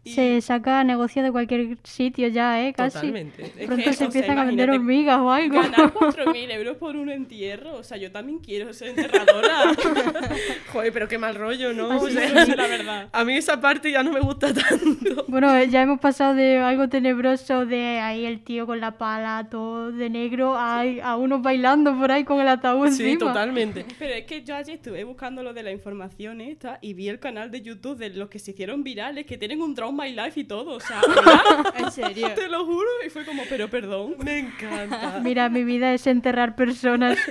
Y- 0.04 0.12
Se 0.14 0.40
saca 0.42 0.84
negocio 0.86 1.22
de 1.22 1.32
cualquier 1.32 1.78
sitio 1.84 2.30
ya, 2.30 2.66
¿eh? 2.66 2.74
Casi. 2.74 2.96
Totalmente. 2.98 3.44
Es 3.58 3.66
Pronto 3.68 3.76
que, 3.76 3.84
se 3.84 3.90
o 3.90 3.94
sea, 3.94 4.06
empiezan 4.08 4.38
a 4.40 4.46
vender 4.46 4.70
hormigas 4.70 5.20
o 5.20 5.30
algo. 5.30 5.56
Ganar 5.62 5.94
4.000 5.94 6.52
euros 6.54 6.78
por 6.78 6.96
un 6.96 7.10
entierro, 7.10 7.74
o 7.76 7.84
sea, 7.84 7.98
yo 7.98 8.10
también 8.12 8.40
quiero 8.40 8.72
ser 8.74 8.90
enterradora. 8.90 9.74
Joder, 10.74 10.94
pero 10.94 11.08
qué 11.08 11.18
mal 11.18 11.36
rollo, 11.36 11.74
¿no? 11.74 11.90
O 12.00 12.10
sea, 12.10 12.30
la 12.56 12.68
verdad. 12.68 13.10
a 13.12 13.24
mí 13.26 13.34
esa 13.36 13.60
parte 13.60 13.92
ya 13.92 14.04
no 14.04 14.12
me 14.14 14.20
gusta 14.22 14.54
tanto. 14.54 15.26
Bueno, 15.28 15.62
ya 15.66 15.82
hemos 15.82 16.00
pasado 16.00 16.34
de 16.34 16.58
algo 16.60 16.88
tenebroso 16.90 17.66
de 17.66 18.00
ahí 18.00 18.26
el 18.26 18.42
tío 18.42 18.66
con 18.66 18.80
la 18.80 18.98
pala 18.98 19.48
todo 19.50 19.92
de 19.92 20.10
negro 20.10 20.56
a, 20.56 20.82
a 21.04 21.18
unos 21.18 21.42
bailando 21.42 21.98
por 21.98 22.12
ahí 22.12 22.24
con 22.24 22.40
el 22.40 22.48
ataúd 22.48 22.88
Sí, 22.92 23.04
encima. 23.12 23.20
totalmente. 23.34 23.86
Pero 23.98 24.14
es 24.14 24.26
que 24.26 24.44
yo 24.44 24.56
ayer 24.56 24.76
estuve 24.76 25.04
buscando 25.04 25.44
lo 25.44 25.54
de 25.54 25.64
la 25.64 25.72
información 25.72 26.42
esta 26.42 26.80
y 26.82 26.94
vi 26.94 27.10
el 27.10 27.20
canal 27.20 27.52
de 27.52 27.62
YouTube 27.62 27.98
de 27.98 28.10
los 28.12 28.30
que 28.30 28.40
se 28.40 28.52
hicieron 28.52 28.84
virales, 28.84 29.26
que 29.26 29.38
tienen 29.38 29.62
un 29.62 29.76
My 29.92 30.12
Life 30.12 30.40
y 30.40 30.44
todo. 30.44 30.72
O 30.76 30.80
sea, 30.80 31.02
¿verdad? 31.08 31.74
En 31.78 31.92
serio. 31.92 32.32
te 32.36 32.48
lo 32.48 32.66
juro. 32.66 32.88
Y 33.06 33.10
fue 33.10 33.26
como, 33.26 33.44
pero 33.50 33.70
perdón. 33.70 34.16
Me 34.24 34.40
encanta. 34.40 35.20
Mira, 35.24 35.50
mi 35.50 35.64
vida 35.64 35.94
es 35.94 36.08
enterrar 36.08 36.56
personas. 36.56 37.18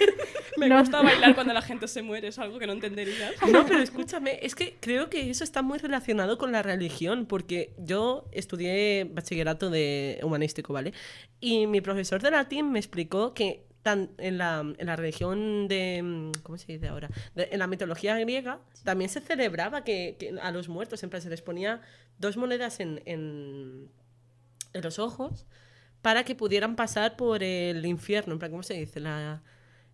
Me 0.57 0.69
No. 0.69 0.81
gusta 0.81 1.01
bailar 1.03 1.37
cuando 1.37 1.53
la 1.55 1.63
gente 1.63 1.87
se 1.87 2.03
muere, 2.03 2.29
es 2.29 2.39
algo 2.41 2.59
que 2.59 2.67
no 2.67 2.73
entenderías. 2.73 3.33
No, 3.53 3.65
pero 3.65 3.79
escúchame, 3.79 4.41
es 4.43 4.57
que 4.57 4.77
creo 4.81 5.09
que 5.09 5.31
eso 5.31 5.45
está 5.45 5.63
muy 5.63 5.79
relacionado 5.79 6.37
con 6.37 6.51
la 6.51 6.63
religión, 6.63 7.27
porque 7.27 7.71
yo 7.79 8.25
estudié 8.33 9.05
bachillerato 9.09 9.71
de 9.71 10.19
humanístico, 10.25 10.73
¿vale? 10.73 10.93
Y 11.41 11.69
mi 11.69 11.81
profesor 11.81 12.21
de 12.21 12.33
latín 12.33 12.73
me 12.73 12.81
explicó 12.81 13.35
que 13.35 13.68
tan, 13.83 14.11
en, 14.19 14.39
la, 14.39 14.61
en 14.79 14.87
la 14.87 14.97
religión 14.97 15.69
de... 15.69 16.01
mm, 16.03 16.33
¿Cómo 16.43 16.59
se 16.59 16.73
dice 16.73 16.89
ahora? 16.89 17.09
De- 17.35 17.49
en 17.53 17.59
la 17.59 17.67
mitología 17.67 18.19
griega 18.19 18.61
también 18.85 19.09
se 19.11 19.21
celebraba 19.21 19.85
que, 19.85 20.17
que 20.19 20.35
a 20.41 20.51
los 20.51 20.69
muertos, 20.69 21.01
plan, 21.09 21.23
se 21.23 21.31
les 21.31 21.43
ponía 21.43 21.81
dos 22.19 22.37
monedas 22.37 22.81
en, 22.81 23.03
en, 23.07 23.89
en 24.73 24.83
los 24.83 24.99
ojos 24.99 25.47
para 26.03 26.25
que 26.25 26.35
pudieran 26.35 26.77
pasar 26.77 27.17
por 27.17 27.43
el 27.43 27.85
infierno, 27.87 28.33
en 28.35 28.39
plan, 28.39 28.51
¿cómo 28.51 28.63
se 28.63 28.75
dice? 28.75 29.01
La... 29.01 29.43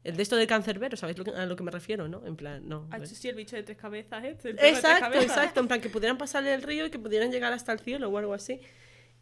El 0.02 0.16
de 0.18 0.22
esto 0.22 0.36
del 0.36 0.46
cancerbero, 0.46 0.98
¿sabéis 0.98 1.16
lo 1.16 1.24
que- 1.24 1.30
a 1.30 1.46
lo 1.46 1.56
que 1.56 1.62
me 1.62 1.70
refiero, 1.70 2.08
no? 2.08 2.26
En 2.26 2.36
plan, 2.36 2.68
no. 2.68 2.86
Ah, 2.90 2.98
sí, 3.06 3.26
el 3.26 3.36
bicho 3.36 3.56
de 3.56 3.62
tres 3.62 3.78
cabezas, 3.78 4.22
el 4.22 4.34
perro 4.36 4.48
de 4.52 4.54
tres 4.58 4.76
Exacto, 4.76 5.00
cabezas. 5.00 5.24
exacto. 5.24 5.60
En 5.60 5.66
plan, 5.68 5.80
que 5.80 5.88
pudieran 5.88 6.18
pasar 6.18 6.46
el 6.46 6.60
río 6.62 6.84
y 6.84 6.90
que 6.90 6.98
pudieran 6.98 7.32
llegar 7.32 7.54
hasta 7.54 7.72
el 7.72 7.78
cielo 7.80 8.10
o 8.10 8.18
algo 8.18 8.34
así. 8.34 8.60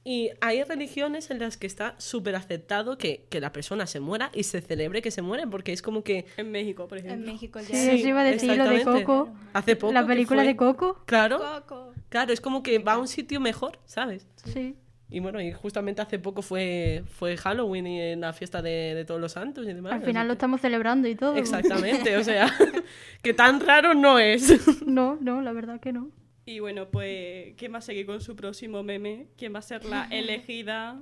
Y 0.05 0.31
hay 0.41 0.65
religiones 0.65 1.31
en 1.31 1.39
las 1.39 1.57
que 1.57 1.67
está 1.67 1.95
súper 1.99 2.35
aceptado 2.35 2.99
que, 2.99 3.25
que 3.31 3.41
la 3.41 3.53
persona 3.53 3.87
se 3.87 4.01
muera 4.01 4.31
y 4.35 4.43
se 4.43 4.61
celebre 4.61 5.01
que 5.01 5.13
se 5.13 5.23
muere, 5.23 5.47
porque 5.47 5.73
es 5.73 5.81
como 5.81 6.03
que. 6.03 6.27
En 6.37 6.51
México, 6.51 6.89
por 6.89 6.99
En 6.99 7.07
ejemplo. 7.07 7.33
México 7.33 7.61
ya. 7.61 7.67
Sí, 7.67 7.89
eso 7.91 8.09
iba 8.09 8.21
a 8.23 8.25
decir 8.25 8.57
lo 8.57 8.69
de. 8.69 8.83
Coco. 8.83 9.33
Hace 9.53 9.77
poco. 9.77 9.93
La 9.93 10.05
película 10.05 10.43
de 10.43 10.57
Coco. 10.57 11.03
Claro, 11.07 11.39
Coco. 11.39 11.93
claro, 12.09 12.33
es 12.33 12.41
como 12.41 12.63
que 12.65 12.79
va 12.81 12.95
a 12.95 12.99
un 12.99 13.07
sitio 13.07 13.39
mejor, 13.41 13.79
¿sabes? 13.85 14.27
Sí. 14.45 14.75
Y 15.09 15.21
bueno, 15.21 15.41
y 15.43 15.53
justamente 15.53 16.01
hace 16.01 16.19
poco 16.19 16.41
fue, 16.41 17.05
fue 17.07 17.37
Halloween 17.37 17.87
y 17.87 18.01
en 18.01 18.23
la 18.23 18.33
fiesta 18.33 18.63
de, 18.63 18.95
de 18.95 19.05
todos 19.05 19.21
los 19.21 19.33
santos 19.33 19.67
y 19.69 19.73
demás. 19.75 19.93
Al 19.93 20.03
final 20.03 20.27
lo 20.27 20.33
estamos 20.33 20.63
celebrando 20.63 21.07
y 21.07 21.15
todo. 21.15 21.37
Exactamente, 21.37 22.17
o 22.17 22.25
sea, 22.25 22.49
que 23.23 23.35
tan 23.35 23.61
raro 23.61 23.95
no 23.95 24.19
es. 24.19 24.53
No, 24.87 25.19
no, 25.21 25.43
la 25.43 25.53
verdad 25.53 25.81
que 25.81 25.93
no. 25.93 26.11
Y 26.45 26.59
bueno, 26.59 26.89
pues, 26.91 27.55
¿quién 27.57 27.73
va 27.73 27.79
a 27.79 27.83
seguir 27.83 28.05
con 28.05 28.21
su 28.21 28.35
próximo 28.35 28.83
meme? 28.83 29.29
¿Quién 29.37 29.55
va 29.55 29.61
a 29.61 29.63
ser 29.63 29.85
la 29.85 30.05
elegida? 30.11 31.01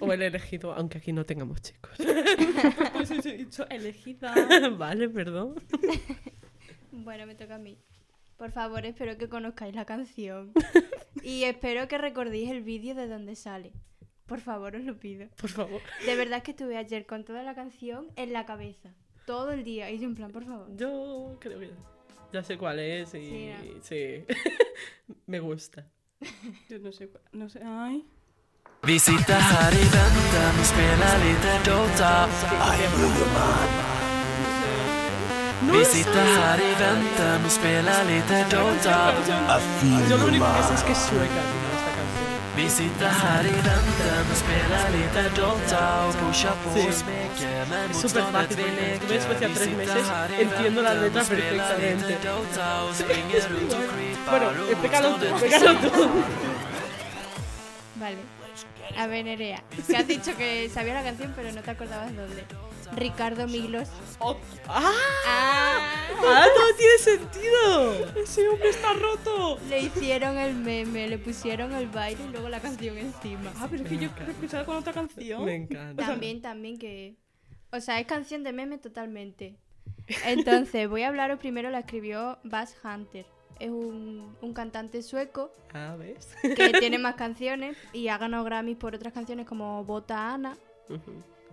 O 0.00 0.12
el 0.12 0.22
elegido, 0.22 0.72
aunque 0.72 0.98
aquí 0.98 1.12
no 1.12 1.24
tengamos 1.24 1.62
chicos. 1.62 1.92
Pues 2.92 3.10
he 3.12 3.36
dicho 3.36 3.66
elegida. 3.70 4.34
vale, 4.76 5.08
perdón. 5.08 5.54
Bueno, 6.92 7.26
me 7.26 7.34
toca 7.34 7.54
a 7.54 7.58
mí. 7.58 7.78
Por 8.36 8.50
favor, 8.52 8.84
espero 8.84 9.16
que 9.16 9.28
conozcáis 9.28 9.74
la 9.74 9.84
canción. 9.84 10.52
y 11.22 11.44
espero 11.44 11.88
que 11.88 11.96
recordéis 11.98 12.50
el 12.50 12.62
vídeo 12.62 12.94
de 12.94 13.06
donde 13.08 13.36
sale. 13.36 13.72
Por 14.26 14.40
favor, 14.40 14.76
os 14.76 14.84
lo 14.84 14.98
pido. 14.98 15.28
Por 15.40 15.50
favor. 15.50 15.80
De 16.04 16.14
verdad 16.16 16.42
que 16.42 16.50
estuve 16.50 16.76
ayer 16.76 17.06
con 17.06 17.24
toda 17.24 17.42
la 17.42 17.54
canción 17.54 18.08
en 18.16 18.32
la 18.32 18.44
cabeza. 18.44 18.94
Todo 19.26 19.52
el 19.52 19.64
día. 19.64 19.90
Y 19.90 19.98
yo 19.98 20.04
en 20.06 20.14
plan, 20.14 20.30
por 20.30 20.44
favor. 20.44 20.68
Yo 20.76 21.36
creo 21.40 21.58
que 21.60 21.70
ya 22.32 22.42
sé 22.44 22.56
cuál 22.58 22.78
es 22.78 23.14
y 23.14 23.18
Sí, 23.28 23.52
sí, 23.82 24.24
me 25.26 25.40
gusta. 25.40 25.84
Yo 26.68 26.78
no 26.78 26.92
sé, 26.92 27.08
cuál- 27.08 27.22
no 27.32 27.48
sé, 27.48 27.60
ay. 27.64 28.04
Vi 28.82 28.98
sitter 28.98 29.34
här 29.40 29.72
i 29.72 29.84
väntan 29.84 30.60
och 30.60 30.66
spelar 30.66 31.18
lite 31.24 31.70
Dota 31.70 32.28
Vi 35.72 35.84
sitter 35.84 36.24
här 36.24 36.58
i 36.60 36.74
väntan 36.74 37.44
och 37.44 37.52
spelar 37.52 38.04
lite 38.04 38.44
Dota 38.56 39.12
Yo 40.10 40.16
lo 40.16 40.26
único 40.26 40.44
que 40.56 40.62
sé 40.62 40.74
es 40.74 40.82
que 40.82 40.92
es 40.92 40.98
sueca. 40.98 41.42
Vi 42.60 42.68
sitter 42.68 43.06
här 43.06 43.44
i 43.46 43.52
väntan 43.52 44.24
och 44.30 44.36
spelar 44.36 44.90
lite 44.90 45.40
Dota 45.40 46.06
och 46.06 46.14
pushar 46.14 46.54
på 46.64 46.70
Sí. 46.74 46.88
Es 47.90 47.96
súper 47.96 48.22
fácil, 48.32 48.56
vi 48.56 48.66
porque 48.66 48.94
estuve 48.94 49.16
en 49.16 49.22
Suecia 49.22 49.48
tres 49.54 49.68
sitter 49.68 49.76
meses, 49.76 50.06
entiendo 50.38 50.82
las 50.82 50.96
letras 50.96 51.28
perfectamente. 51.28 52.18
Bueno, 54.30 54.46
explícalo 54.70 55.16
tú, 55.16 55.24
explícalo 55.26 55.78
tú. 55.80 56.08
Vale. 57.94 58.16
A 58.98 59.06
ver, 59.06 59.24
Nerea. 59.24 59.62
Que 59.86 59.96
has 59.96 60.06
dicho 60.06 60.36
que 60.36 60.68
sabía 60.68 60.94
la 60.94 61.02
canción, 61.02 61.32
pero 61.34 61.52
no 61.52 61.62
te 61.62 61.70
acordabas 61.70 62.14
dónde. 62.14 62.44
Ricardo 62.96 63.46
Miglos. 63.46 63.88
Oh, 64.18 64.36
¡Ah! 64.68 64.92
¡Ah! 65.26 66.06
¡Ah, 66.22 66.46
todo 66.54 66.74
tiene 66.76 66.98
sentido! 66.98 68.22
¡Ese 68.22 68.48
hombre 68.48 68.68
está 68.70 68.92
roto! 68.92 69.58
Le 69.68 69.80
hicieron 69.80 70.36
el 70.38 70.54
meme, 70.54 71.08
le 71.08 71.18
pusieron 71.18 71.72
el 71.72 71.88
baile 71.88 72.22
y 72.28 72.32
luego 72.32 72.48
la 72.48 72.60
canción 72.60 72.98
encima. 72.98 73.52
Ah, 73.58 73.68
pero 73.70 73.84
es 73.84 73.88
que 73.88 73.96
yo 73.98 74.10
quiero 74.10 74.32
escuchar 74.32 74.64
con 74.66 74.76
otra 74.76 74.92
canción. 74.92 75.44
Me 75.44 75.54
encanta. 75.54 76.04
También, 76.06 76.42
también 76.42 76.78
que... 76.78 77.16
O 77.72 77.80
sea, 77.80 78.00
es 78.00 78.06
canción 78.06 78.42
de 78.42 78.52
meme 78.52 78.78
totalmente. 78.78 79.56
Entonces, 80.26 80.88
voy 80.88 81.02
a 81.02 81.08
hablaros 81.08 81.38
primero, 81.38 81.70
la 81.70 81.80
escribió 81.80 82.38
Bass 82.42 82.76
Hunter. 82.84 83.24
Es 83.60 83.68
un, 83.70 84.36
un 84.40 84.54
cantante 84.54 85.02
sueco 85.02 85.52
Ah, 85.72 85.94
¿ves? 85.98 86.34
que 86.56 86.70
tiene 86.80 86.98
más 86.98 87.14
canciones 87.14 87.76
y 87.92 88.08
ha 88.08 88.18
ganado 88.18 88.42
Grammys 88.44 88.76
por 88.76 88.94
otras 88.94 89.12
canciones 89.12 89.46
como 89.46 89.84
Bota 89.84 90.32
Ana. 90.34 90.56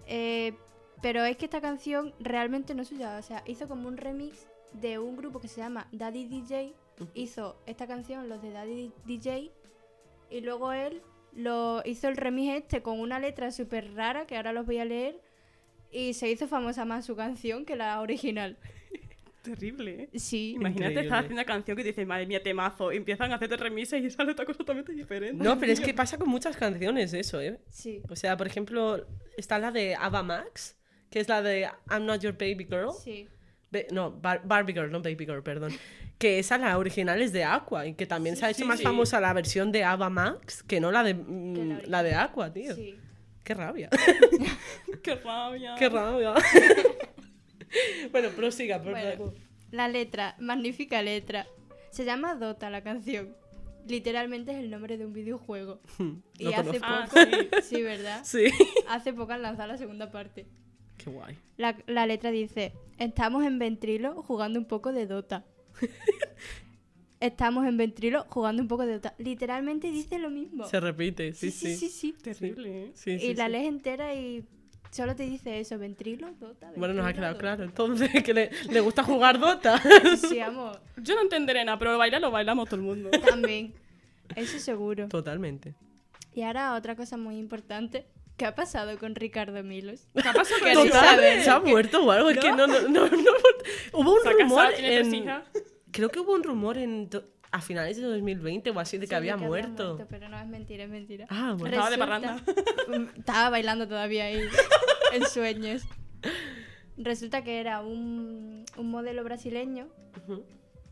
Eh, 0.08 0.54
pero 1.02 1.24
es 1.26 1.38
que 1.38 1.46
esta 1.46 1.62
canción 1.62 2.14
realmente 2.20 2.74
no 2.74 2.82
es 2.82 2.88
suya. 2.90 3.18
O 3.18 3.22
sea, 3.22 3.44
hizo 3.46 3.68
como 3.68 3.88
un 3.88 3.98
remix 3.98 4.48
de 4.74 5.00
un 5.00 5.16
grupo 5.16 5.40
que 5.40 5.48
se 5.48 5.62
llama 5.62 5.88
Daddy 5.92 6.26
DJ. 6.26 6.74
Hizo 7.14 7.62
esta 7.66 7.88
canción, 7.88 8.30
los 8.30 8.42
de 8.42 8.52
Daddy 8.52 8.92
DJ. 9.06 9.52
Y 10.30 10.42
luego 10.42 10.74
él 10.74 11.02
lo 11.34 11.82
hizo 11.86 12.08
el 12.08 12.18
remix 12.18 12.56
este 12.56 12.82
con 12.82 13.00
una 13.00 13.20
letra 13.20 13.52
súper 13.52 13.94
rara 13.94 14.26
que 14.26 14.38
ahora 14.38 14.54
los 14.54 14.66
voy 14.66 14.80
a 14.80 14.86
leer. 14.86 15.22
Y 15.92 16.14
se 16.14 16.30
hizo 16.30 16.48
famosa 16.48 16.84
más 16.86 17.06
su 17.06 17.16
canción 17.16 17.66
que 17.66 17.76
la 17.76 18.02
original. 18.02 18.58
Terrible, 19.44 20.10
¿eh? 20.12 20.20
Sí. 20.20 20.54
Imagínate 20.56 20.92
Increíble. 20.92 21.02
estar 21.04 21.20
haciendo 21.20 21.36
una 21.36 21.46
canción 21.46 21.78
que 21.78 21.84
dices, 21.84 22.06
madre 22.06 22.26
mía, 22.26 22.44
temazo. 22.44 22.92
Y 22.92 22.98
empiezan 22.98 23.32
a 23.32 23.36
hacerte 23.36 23.56
remises 23.56 24.04
y 24.04 24.10
sale 24.10 24.32
otra 24.34 24.46
cosa 24.46 24.58
totalmente 24.58 24.92
diferente. 24.92 25.42
No, 25.42 25.58
pero 25.58 25.72
es 25.72 25.80
que 25.80 25.94
pasa 25.94 26.18
con 26.18 26.28
muchas 26.28 26.58
canciones 26.58 27.14
eso, 27.14 27.40
¿eh? 27.40 27.60
Sí. 27.70 28.02
O 28.10 28.16
sea, 28.16 28.36
por 28.36 28.48
ejemplo, 28.48 29.08
está 29.38 29.58
la 29.60 29.72
de 29.72 29.96
Ava 29.96 30.24
Max, 30.24 30.77
que 31.10 31.20
es 31.20 31.28
la 31.30 31.42
de 31.42 31.70
I'm 31.90 32.06
Not 32.06 32.22
Your 32.22 32.34
Baby 32.34 32.66
Girl. 32.70 32.92
Sí. 33.04 33.28
Be- 33.72 33.88
no, 33.92 34.12
Bar- 34.12 34.42
Barbie 34.46 34.74
Girl, 34.74 34.92
no 34.92 35.02
Baby 35.02 35.26
Girl, 35.26 35.44
perdón. 35.44 35.74
Que 36.18 36.40
esa, 36.40 36.58
la 36.58 36.78
original 36.78 37.22
es 37.22 37.32
de 37.32 37.44
Aqua 37.44 37.86
y 37.86 37.94
que 37.94 38.06
también 38.08 38.36
se 38.38 38.46
ha 38.46 38.50
hecho 38.50 38.60
sí, 38.60 38.66
más 38.66 38.80
sí. 38.80 38.84
famosa 38.84 39.20
la 39.20 39.34
versión 39.34 39.72
de 39.72 39.84
Ava 39.84 40.10
Max 40.10 40.64
que 40.64 40.80
no 40.80 40.92
la 40.92 41.04
de, 41.04 41.14
mm, 41.14 41.82
la 41.88 42.02
de 42.04 42.16
Aqua, 42.16 42.52
tío. 42.52 42.74
Sí. 42.76 42.96
Qué 43.44 43.54
rabia. 43.54 43.90
¡Qué 45.04 45.16
rabia! 45.16 45.76
Qué 45.78 45.90
rabia. 45.90 46.34
bueno, 48.12 48.30
prosiga, 48.30 48.82
por 48.82 48.92
Bueno, 48.92 49.12
favor. 49.12 49.34
la 49.72 49.88
letra, 49.88 50.36
magnífica 50.40 51.02
letra. 51.02 51.48
Se 51.92 52.06
llama 52.06 52.36
Dota 52.36 52.70
la 52.70 52.82
canción. 52.82 53.36
Literalmente 53.88 54.52
es 54.52 54.58
el 54.58 54.70
nombre 54.70 54.98
de 54.98 55.06
un 55.06 55.14
videojuego. 55.14 55.80
y 56.38 56.48
hace 56.54 56.80
conozco. 56.80 56.82
Ah, 56.84 57.08
poco, 57.10 57.62
sí, 57.64 57.82
¿verdad? 57.82 58.22
Sí. 58.24 58.46
Hace 58.90 59.14
poco 59.14 59.34
han 59.34 59.42
lanzado 59.42 59.68
la 59.70 59.78
segunda 59.78 60.12
parte. 60.12 60.46
Qué 61.08 61.14
guay. 61.14 61.38
La, 61.58 61.78
la 61.88 62.06
letra 62.06 62.32
dice, 62.32 62.74
estamos 62.98 63.46
en 63.46 63.60
Ventrilo 63.60 64.22
jugando 64.24 64.60
un 64.60 64.66
poco 64.66 64.92
de 64.92 65.08
Dota. 65.08 65.46
estamos 67.20 67.66
en 67.66 67.78
Ventrilo 67.78 68.26
jugando 68.30 68.62
un 68.62 68.68
poco 68.68 68.86
de 68.86 68.94
Dota. 68.94 69.16
Literalmente 69.18 69.90
dice 69.92 70.20
lo 70.20 70.30
mismo. 70.30 70.66
Se 70.68 70.80
repite, 70.80 71.34
sí, 71.34 71.52
sí. 71.52 71.76
sí, 71.76 71.90
sí. 71.90 72.14
Terrible, 72.22 72.86
¿eh? 72.86 72.92
Sí, 72.94 73.12
y 73.12 73.20
sí, 73.20 73.34
la 73.36 73.46
sí. 73.46 73.52
lees 73.52 73.68
entera 73.68 74.14
y 74.14 74.44
solo 74.92 75.16
te 75.16 75.24
dice 75.24 75.60
eso, 75.60 75.78
Ventrilo, 75.78 76.32
Dota. 76.40 76.72
Bueno, 76.76 76.94
nos 76.94 77.04
ha 77.04 77.08
Ventrilo, 77.08 77.14
quedado 77.14 77.34
Dota. 77.34 77.40
claro. 77.42 77.64
Entonces, 77.64 78.10
que 78.24 78.34
le, 78.34 78.52
le 78.70 78.80
gusta 78.82 79.04
jugar 79.04 79.40
Dota. 79.40 79.82
Sí, 80.30 80.40
amor. 80.40 80.82
Yo 80.98 81.16
no 81.16 81.22
entenderé 81.22 81.64
nada, 81.66 81.80
pero 81.80 81.98
bailar 81.98 82.22
lo 82.22 82.32
bailamos 82.32 82.68
todo 82.68 82.76
el 82.78 82.86
mundo. 82.86 83.10
También. 83.12 83.74
Eso 84.36 84.60
seguro. 84.60 85.08
Totalmente. 85.08 85.74
Y 86.34 86.42
ahora 86.44 86.76
otra 86.76 86.96
cosa 86.96 87.18
muy 87.18 87.38
importante. 87.38 88.06
¿Qué 88.38 88.46
ha 88.46 88.54
pasado 88.56 88.98
con 89.00 89.16
Ricardo 89.16 89.64
Milos? 89.64 90.08
¿Qué 90.14 90.28
ha 90.28 90.34
pasado 90.34 90.60
con 90.62 90.90
saber. 90.90 91.44
¿Se 91.44 91.50
ha 91.50 91.60
muerto 91.60 92.04
o 92.06 92.12
algo? 92.12 92.30
Es 92.30 92.38
que 92.40 92.52
no, 92.52 92.68
no, 92.68 92.82
no, 92.82 93.08
no. 93.10 93.32
Hubo 93.94 94.14
un 94.14 94.20
rumor 94.24 94.70
casado, 94.72 94.72
en... 94.78 95.26
Creo 95.92 96.10
que 96.10 96.20
hubo 96.20 96.34
un 96.34 96.44
rumor 96.44 96.78
en... 96.78 97.10
do- 97.10 97.26
A 97.52 97.62
finales 97.62 97.98
de 97.98 98.04
2020 98.04 98.70
o 98.70 98.80
así 98.80 98.98
de 98.98 99.06
que 99.06 99.10
Sí, 99.10 99.16
había 99.16 99.38
de 99.38 99.46
muerto. 99.48 99.98
Pero 100.10 100.30
no, 100.30 100.40
es 100.40 100.46
mentira, 100.48 100.84
es 100.84 100.90
mentira. 100.90 101.26
Ah, 101.30 101.56
bueno. 101.58 101.74
Estaba 101.76 101.90
de 101.90 101.98
parranda. 101.98 102.44
Mm, 102.88 103.20
Estaba 103.20 103.50
bailando 103.50 103.88
todavía 103.88 104.26
ahí 104.26 104.40
en 105.14 105.26
sueños. 105.26 105.84
Resulta 106.98 107.44
que 107.44 107.60
era 107.60 107.82
un, 107.82 108.66
un 108.78 108.90
modelo 108.92 109.24
brasileño 109.24 109.88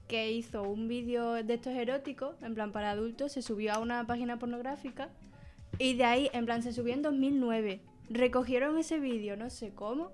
que 0.08 0.32
hizo 0.32 0.64
un 0.64 0.88
vídeo 0.88 1.44
de 1.44 1.54
estos 1.56 1.74
eróticos, 1.74 2.36
en 2.44 2.54
plan 2.54 2.72
para 2.72 2.92
adultos, 2.92 3.32
se 3.32 3.42
subió 3.42 3.74
a 3.74 3.80
una 3.80 4.06
página 4.06 4.38
pornográfica 4.38 5.10
y 5.80 5.94
de 5.96 6.04
ahí, 6.06 6.30
en 6.34 6.46
plan, 6.46 6.62
se 6.64 6.74
subió 6.74 6.94
en 6.94 7.02
2009. 7.02 7.80
Recogieron 8.10 8.78
ese 8.78 9.00
vídeo, 9.00 9.36
no 9.36 9.50
sé 9.50 9.72
cómo, 9.74 10.12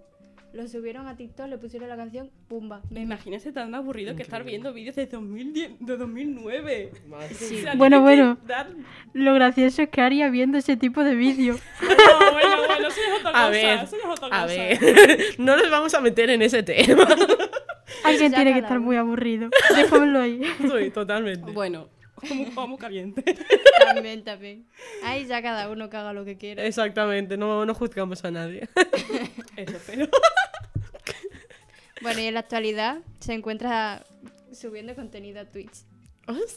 lo 0.53 0.67
subieron 0.67 1.07
a 1.07 1.15
TikTok, 1.15 1.47
le 1.47 1.57
pusieron 1.57 1.87
la 1.89 1.95
canción, 1.95 2.29
pumba. 2.49 2.81
Me 2.89 3.01
imagínese 3.01 3.51
tan 3.53 3.73
aburrido 3.75 4.15
que 4.15 4.21
estar 4.23 4.41
Increíble. 4.41 4.63
viendo 4.63 4.73
vídeos 4.73 4.95
de 4.95 5.05
2010, 5.07 5.71
de 5.79 5.97
2009. 5.97 6.91
Madre 7.07 7.33
Sí. 7.35 7.55
O 7.59 7.61
sea, 7.61 7.75
Bueno, 7.75 8.01
bueno. 8.01 8.37
dar- 8.45 8.69
Lo 9.13 9.33
gracioso 9.33 9.81
es 9.81 9.89
que 9.89 10.01
haría 10.01 10.29
viendo 10.29 10.57
ese 10.57 10.75
tipo 10.77 11.03
de 11.03 11.15
vídeos. 11.15 11.59
No, 11.81 12.31
bueno, 12.33 12.57
bueno, 12.67 12.87
eso 12.87 12.99
es 13.01 13.19
otra 13.19 13.29
A 13.29 13.33
cosa. 13.33 13.49
ver, 13.49 13.79
eso 13.83 13.95
ya 13.97 14.13
es 14.13 14.19
otra 14.19 14.27
a 14.27 14.43
cosa. 14.43 14.45
ver, 14.55 14.79
no 15.37 15.55
nos 15.57 15.69
vamos 15.69 15.93
a 15.93 16.01
meter 16.01 16.29
en 16.29 16.41
ese 16.41 16.63
tema. 16.63 17.07
Alguien 18.03 18.33
tiene 18.33 18.53
que 18.53 18.59
estar 18.59 18.79
muy 18.79 18.95
aburrido. 18.95 19.49
Déjamelo 19.75 20.19
ahí. 20.19 20.41
Sí, 20.59 20.89
totalmente. 20.91 21.51
Bueno, 21.51 21.89
como, 22.27 22.55
como 22.55 22.77
caliente. 22.77 23.23
También, 23.85 24.23
también. 24.23 24.65
Ahí 25.03 25.25
ya 25.25 25.41
cada 25.41 25.69
uno 25.69 25.89
que 25.89 25.97
haga 25.97 26.13
lo 26.13 26.23
que 26.25 26.37
quiera. 26.37 26.63
Exactamente, 26.65 27.37
no, 27.37 27.65
no 27.65 27.73
juzgamos 27.73 28.23
a 28.25 28.31
nadie. 28.31 28.67
Eso, 29.55 29.77
pero. 29.87 30.07
Bueno, 32.01 32.19
y 32.19 32.25
en 32.25 32.33
la 32.33 32.39
actualidad 32.41 32.99
se 33.19 33.33
encuentra 33.33 34.03
subiendo 34.53 34.95
contenido 34.95 35.39
a 35.41 35.45
Twitch. 35.45 35.83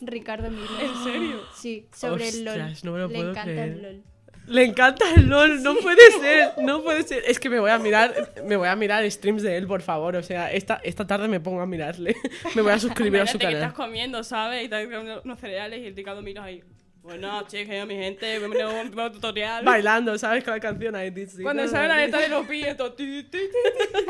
Ricardo 0.02 0.50
Milo. 0.50 0.80
¿En 0.80 1.04
serio? 1.04 1.40
Sí, 1.56 1.86
sobre 1.94 2.28
el 2.28 2.44
LOL. 2.44 2.60
Ostras, 2.60 2.84
no 2.84 2.92
me 2.92 2.98
lo 2.98 3.08
Le 3.08 3.14
puedo 3.14 3.30
encanta 3.30 3.52
creer. 3.52 3.68
el 3.72 3.82
LOL. 3.82 4.02
Le 4.46 4.64
encanta 4.64 5.04
el 5.16 5.26
LOL, 5.28 5.62
no 5.62 5.74
puede 5.76 6.10
ser, 6.20 6.52
no 6.58 6.82
puede 6.82 7.02
ser. 7.04 7.22
Es 7.26 7.40
que 7.40 7.48
me 7.48 7.58
voy 7.60 7.70
a 7.70 7.78
mirar, 7.78 8.32
me 8.44 8.56
voy 8.56 8.68
a 8.68 8.76
mirar 8.76 9.10
streams 9.10 9.42
de 9.42 9.56
él, 9.56 9.66
por 9.66 9.80
favor. 9.80 10.16
O 10.16 10.22
sea, 10.22 10.52
esta, 10.52 10.80
esta 10.84 11.06
tarde 11.06 11.28
me 11.28 11.40
pongo 11.40 11.60
a 11.62 11.66
mirarle. 11.66 12.14
Me 12.54 12.62
voy 12.62 12.72
a 12.72 12.78
suscribir 12.78 13.20
a 13.20 13.26
su 13.26 13.36
Imagínate 13.36 13.46
que 13.46 13.52
estás 13.54 13.72
canal. 13.72 13.88
comiendo, 13.88 14.22
¿sabes? 14.24 14.60
Y 14.60 14.64
estás 14.64 14.84
comiendo 14.84 15.22
unos 15.24 15.40
cereales 15.40 15.80
y 15.80 15.86
el 15.86 15.94
miras 16.22 16.44
ahí. 16.44 16.62
Bueno, 17.04 17.46
chicos, 17.46 17.86
mi 17.86 17.96
gente, 17.96 18.38
bienvenido 18.38 18.70
a 18.70 18.80
un 18.80 18.90
nuevo 18.90 19.12
tutorial. 19.12 19.62
Bailando, 19.62 20.16
¿sabes? 20.16 20.42
Con 20.42 20.54
la 20.54 20.60
canción 20.60 20.96
ahí. 20.96 21.12
Cuando 21.42 21.68
sale 21.68 21.86
la 21.88 21.98
letra 21.98 22.20
de 22.20 22.28
los 22.30 22.48
ti, 22.96 23.22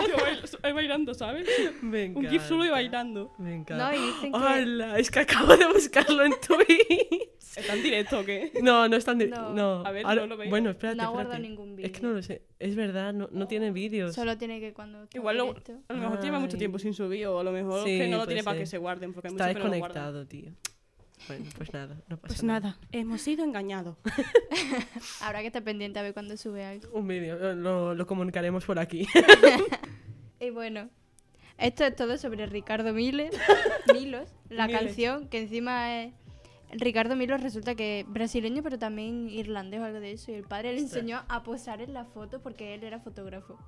yo 0.08 0.72
bailando, 0.72 1.12
¿sabes? 1.12 1.44
Me 1.82 2.10
Un 2.14 2.28
gif 2.28 2.42
solo 2.46 2.64
y 2.64 2.68
bailando. 2.68 3.34
Me 3.36 3.52
encanta. 3.56 3.90
No, 3.90 3.96
y 3.96 4.06
dicen 4.06 4.30
que- 4.32 4.38
Hola, 4.38 4.96
es 5.00 5.10
que 5.10 5.18
acabo 5.18 5.56
de 5.56 5.66
buscarlo 5.66 6.24
en 6.24 6.34
Twitch. 6.40 7.30
¿Está 7.56 7.74
en 7.74 7.82
directo 7.82 8.20
o 8.20 8.24
qué? 8.24 8.52
No, 8.62 8.88
no 8.88 8.96
están. 8.96 9.18
No. 9.28 9.52
No. 9.52 9.84
A 9.84 9.90
ver, 9.90 10.06
Ahora- 10.06 10.20
no 10.20 10.26
lo 10.28 10.36
veo. 10.36 10.48
Bueno, 10.50 10.70
espérate. 10.70 10.96
No 10.96 11.02
ha 11.02 11.06
guardado 11.08 11.34
espérate. 11.34 11.48
ningún 11.48 11.70
Es 11.80 11.90
que 11.90 11.98
vídeo. 11.98 12.08
no 12.10 12.14
lo 12.16 12.22
sé. 12.22 12.42
Es 12.60 12.76
verdad, 12.76 13.12
no, 13.12 13.28
no 13.32 13.48
tiene 13.48 13.72
vídeos. 13.72 14.14
Solo 14.14 14.38
tiene 14.38 14.60
que 14.60 14.72
cuando. 14.72 15.02
está 15.02 15.18
Igual 15.18 15.36
lo- 15.38 15.46
directo. 15.46 15.80
a 15.88 15.92
lo 15.94 15.98
mejor 15.98 16.20
lleva 16.22 16.38
mucho 16.38 16.56
tiempo 16.56 16.78
sin 16.78 16.94
subir 16.94 17.26
o 17.26 17.40
a 17.40 17.44
lo 17.44 17.50
mejor 17.50 17.84
Sí, 17.84 17.98
que 17.98 18.06
no 18.06 18.18
lo 18.18 18.26
tiene 18.28 18.44
para 18.44 18.56
que 18.56 18.66
se 18.66 18.78
guarden 18.78 19.12
porque 19.12 19.26
hay 19.28 19.34
Está 19.34 19.46
muchos 19.48 19.56
que 19.56 19.64
no 19.68 19.74
lo 19.74 19.78
guardan. 19.80 20.14
desconectado, 20.14 20.26
tío. 20.28 20.73
Bueno, 21.26 21.46
pues 21.56 21.72
nada, 21.72 21.94
no 22.08 22.16
pasa 22.18 22.26
Pues 22.34 22.42
nada, 22.42 22.76
hemos 22.92 23.20
sido 23.22 23.44
engañados. 23.44 23.96
Habrá 25.22 25.40
que 25.40 25.46
estar 25.46 25.62
pendiente 25.64 25.98
a 25.98 26.02
ver 26.02 26.12
cuándo 26.12 26.36
sube 26.36 26.64
algo. 26.64 26.88
Un 26.92 27.08
vídeo, 27.08 27.38
lo- 27.38 27.54
lo, 27.54 27.94
lo 27.94 28.06
comunicaremos 28.06 28.64
por 28.64 28.78
aquí. 28.78 29.06
Y 30.40 30.50
bueno, 30.50 30.90
esto 31.56 31.84
es 31.84 31.96
todo 31.96 32.18
sobre 32.18 32.44
Ricardo 32.44 32.92
Miles, 32.92 33.34
Milos, 33.94 34.28
la 34.50 34.66
Miles. 34.66 34.80
canción 34.82 35.28
que 35.28 35.38
encima 35.38 36.02
es. 36.02 36.12
Ricardo 36.72 37.16
Milos 37.16 37.40
resulta 37.40 37.74
que 37.76 38.00
es 38.00 38.08
brasileño, 38.12 38.62
pero 38.62 38.78
también 38.78 39.30
irlandés 39.30 39.80
o 39.80 39.84
algo 39.84 40.00
de 40.00 40.12
eso. 40.12 40.32
Y 40.32 40.34
el 40.34 40.42
padre 40.44 40.72
le 40.74 40.80
enseñó 40.80 41.22
a 41.28 41.42
posar 41.44 41.80
en 41.80 41.94
la 41.94 42.04
foto 42.04 42.42
porque 42.42 42.74
él 42.74 42.82
era 42.84 42.98
fotógrafo. 43.00 43.58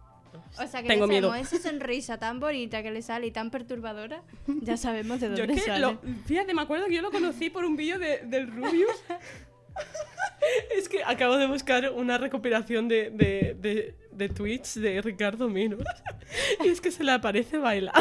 O 0.59 0.67
sea 0.67 0.83
que 0.83 0.89
Tengo 0.89 1.07
miedo. 1.07 1.35
esa 1.35 1.59
sonrisa 1.59 2.19
tan 2.19 2.41
bonita 2.41 2.83
que 2.83 2.91
le 2.91 3.03
sale 3.03 3.27
y 3.27 3.31
tan 3.31 3.51
perturbadora, 3.51 4.23
ya 4.63 4.77
sabemos 4.79 5.21
de 5.21 5.29
Yo 5.31 5.37
dónde 5.37 5.55
es 5.55 5.61
que, 5.61 5.67
sale. 5.67 5.81
lo, 5.81 5.99
fíjate, 6.27 6.55
me 6.55 6.63
acuerdo 6.63 6.87
que 6.87 6.95
yo 6.95 7.03
lo 7.03 7.11
conocí 7.11 7.51
por 7.51 7.65
un 7.65 7.77
vídeo 7.77 7.99
de, 7.99 8.21
del 8.25 8.49
Rubius. 8.49 8.91
Es 10.77 10.89
que 10.89 11.03
acabo 11.05 11.37
de 11.37 11.47
buscar 11.47 11.91
una 11.91 12.19
recopilación 12.19 12.89
de, 12.89 13.11
de, 13.11 13.57
de, 13.59 13.95
de 14.13 14.29
tweets 14.29 14.81
de 14.81 15.03
Ricardo 15.03 15.49
Minos. 15.49 15.83
Y 16.65 16.69
es 16.69 16.81
que 16.81 16.91
se 16.91 17.05
le 17.05 17.13
aparece 17.13 17.59
bailando. 17.59 18.01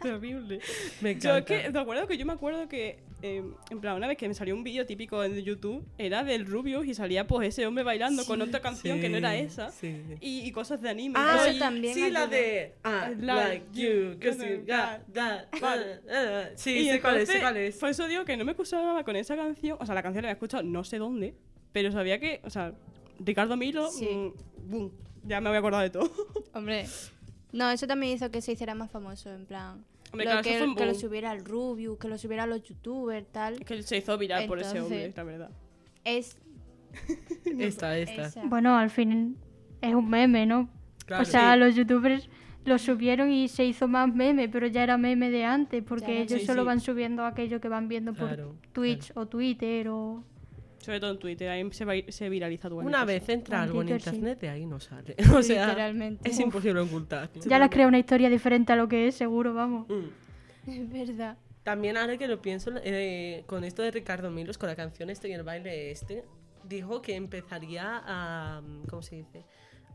Terrible. 0.00 0.60
Me 1.00 1.14
Yo 1.18 1.30
encanta. 1.36 1.38
es 1.56 1.62
que, 1.66 1.70
¿te 1.72 1.78
acuerdas 1.78 2.06
que 2.06 2.16
yo 2.16 2.24
me 2.26 2.32
acuerdo 2.32 2.68
que, 2.68 3.02
eh, 3.26 3.42
en 3.70 3.80
plan, 3.80 3.96
una 3.96 4.06
vez 4.06 4.18
que 4.18 4.28
me 4.28 4.34
salió 4.34 4.54
un 4.54 4.62
vídeo 4.62 4.84
típico 4.84 5.24
en 5.24 5.34
YouTube, 5.40 5.82
era 5.96 6.22
del 6.24 6.44
Rubius 6.46 6.86
y 6.86 6.92
salía 6.94 7.26
pues 7.26 7.48
ese 7.48 7.66
hombre 7.66 7.82
bailando 7.82 8.24
con 8.26 8.42
otra 8.42 8.60
canción 8.60 9.00
que 9.00 9.08
no 9.08 9.16
era 9.16 9.30
Sí, 9.32 9.38
esa. 9.38 9.70
sí. 9.70 9.96
Y, 10.20 10.40
y 10.40 10.52
cosas 10.52 10.82
de 10.82 10.90
anime. 10.90 11.14
Ah, 11.18 11.36
¿no? 11.36 11.44
eso 11.44 11.58
también 11.58 11.94
Sí, 11.94 12.10
la 12.10 12.26
de 12.26 12.74
I 12.84 13.14
like 13.22 13.64
you, 13.72 14.18
cause 14.20 14.36
you 14.38 14.58
got 14.60 15.00
that. 15.14 15.46
Ah, 15.62 15.76
ah. 16.10 16.44
Sí, 16.54 16.70
y 16.76 16.90
sé 16.90 17.00
cuál 17.00 17.16
es, 17.16 17.28
sé 17.28 17.36
entonces, 17.36 17.40
cuál 17.40 17.56
es. 17.56 17.76
Por 17.78 17.88
eso 17.88 18.06
digo 18.08 18.24
que 18.26 18.36
no 18.36 18.44
me 18.44 18.52
escuchaba 18.52 19.02
con 19.04 19.16
esa 19.16 19.36
canción. 19.36 19.78
O 19.80 19.86
sea, 19.86 19.94
la 19.94 20.02
canción 20.02 20.22
la 20.22 20.28
había 20.28 20.34
escuchado 20.34 20.62
no 20.62 20.84
sé 20.84 20.98
dónde, 20.98 21.34
pero 21.72 21.90
sabía 21.92 22.20
que, 22.20 22.40
o 22.44 22.50
sea, 22.50 22.74
Ricardo 23.20 23.56
Milo, 23.56 23.90
Sí. 23.90 24.06
mm, 24.06 24.70
boom, 24.70 24.92
ya 25.24 25.40
me 25.40 25.48
había 25.48 25.60
acordado 25.60 25.82
de 25.82 25.90
todo. 25.90 26.10
Hombre, 26.52 26.86
no, 27.52 27.70
eso 27.70 27.86
también 27.86 28.12
hizo 28.14 28.30
que 28.30 28.42
se 28.42 28.52
hiciera 28.52 28.74
más 28.74 28.90
famoso, 28.90 29.32
en 29.32 29.46
plan. 29.46 29.84
Hombre, 30.14 30.24
lo 30.26 30.30
claro, 30.30 30.42
que, 30.44 30.50
eso 30.50 30.58
fue 30.60 30.68
un 30.68 30.74
que 30.76 30.86
lo 30.86 30.94
subiera 30.94 31.30
al 31.30 31.44
Rubius, 31.44 31.98
que 31.98 32.08
lo 32.08 32.18
subiera 32.18 32.42
a 32.44 32.46
los 32.46 32.62
youtubers, 32.62 33.26
tal. 33.30 33.54
Es 33.54 33.60
que 33.64 33.82
se 33.82 33.96
hizo 33.98 34.16
viral 34.18 34.46
por 34.46 34.58
ese 34.58 34.76
Entonces- 34.78 35.06
hombre, 35.08 35.12
la 35.16 35.22
verdad. 35.24 35.50
Es. 36.04 36.38
Esta, 37.58 37.98
esta. 37.98 38.26
esa. 38.26 38.44
Bueno, 38.46 38.76
al 38.76 38.90
fin 38.90 39.36
es 39.80 39.94
un 39.94 40.08
meme, 40.08 40.46
¿no? 40.46 40.68
Claro. 41.06 41.22
o 41.22 41.26
sea, 41.26 41.52
Sí. 41.54 41.58
los 41.60 41.74
youtubers 41.74 42.28
lo 42.64 42.78
subieron 42.78 43.30
y 43.30 43.48
se 43.48 43.64
hizo 43.66 43.88
más 43.88 44.12
meme, 44.14 44.48
pero 44.48 44.66
ya 44.66 44.82
era 44.82 44.96
meme 44.96 45.30
de 45.30 45.44
antes, 45.44 45.82
porque 45.86 46.14
Ya, 46.14 46.20
ellos 46.22 46.40
sí, 46.40 46.46
solo 46.46 46.62
sí. 46.62 46.66
van 46.66 46.80
subiendo 46.80 47.24
aquello 47.26 47.60
que 47.60 47.68
van 47.68 47.88
viendo 47.88 48.14
por 48.14 48.28
Claro, 48.28 48.56
Twitch 48.72 49.12
o 49.14 49.26
Twitter 49.26 49.88
o... 49.88 50.24
Sobre 50.84 51.00
todo 51.00 51.12
en 51.12 51.18
Twitter, 51.18 51.48
ahí 51.48 51.66
se, 51.72 51.84
va- 51.84 51.94
se 52.08 52.28
viraliza 52.28 52.68
tu 52.68 52.78
Una 52.78 53.04
vez 53.04 53.28
entra 53.28 53.62
algo 53.62 53.80
en 53.82 53.88
Twitter, 53.88 54.14
internet, 54.14 54.40
de 54.40 54.48
ahí 54.50 54.66
no 54.66 54.78
sale. 54.80 55.14
O 55.34 55.42
sea, 55.42 55.66
Literalmente. 55.66 56.28
es 56.28 56.38
imposible 56.40 56.80
ocultarlo. 56.80 57.40
Ya 57.46 57.58
les 57.58 57.70
crea 57.70 57.86
una 57.86 57.98
historia 57.98 58.28
diferente 58.28 58.72
a 58.72 58.76
lo 58.76 58.86
que 58.88 59.08
es, 59.08 59.14
seguro, 59.14 59.54
vamos. 59.54 59.88
Mm. 59.88 60.70
Es 60.70 60.90
verdad. 61.08 61.36
También 61.62 61.96
ahora 61.96 62.18
que 62.18 62.26
lo 62.28 62.42
pienso, 62.42 62.70
eh, 62.82 63.42
con 63.46 63.64
esto 63.64 63.82
de 63.82 63.90
Ricardo 63.90 64.30
Milos, 64.30 64.58
con 64.58 64.68
la 64.68 64.76
canción 64.76 65.08
este 65.08 65.28
y 65.30 65.32
el 65.32 65.42
baile 65.42 65.90
este, 65.90 66.24
dijo 66.64 67.00
que 67.00 67.14
empezaría 67.16 68.02
a, 68.04 68.60
¿cómo 68.90 69.00
se 69.02 69.16
dice? 69.16 69.44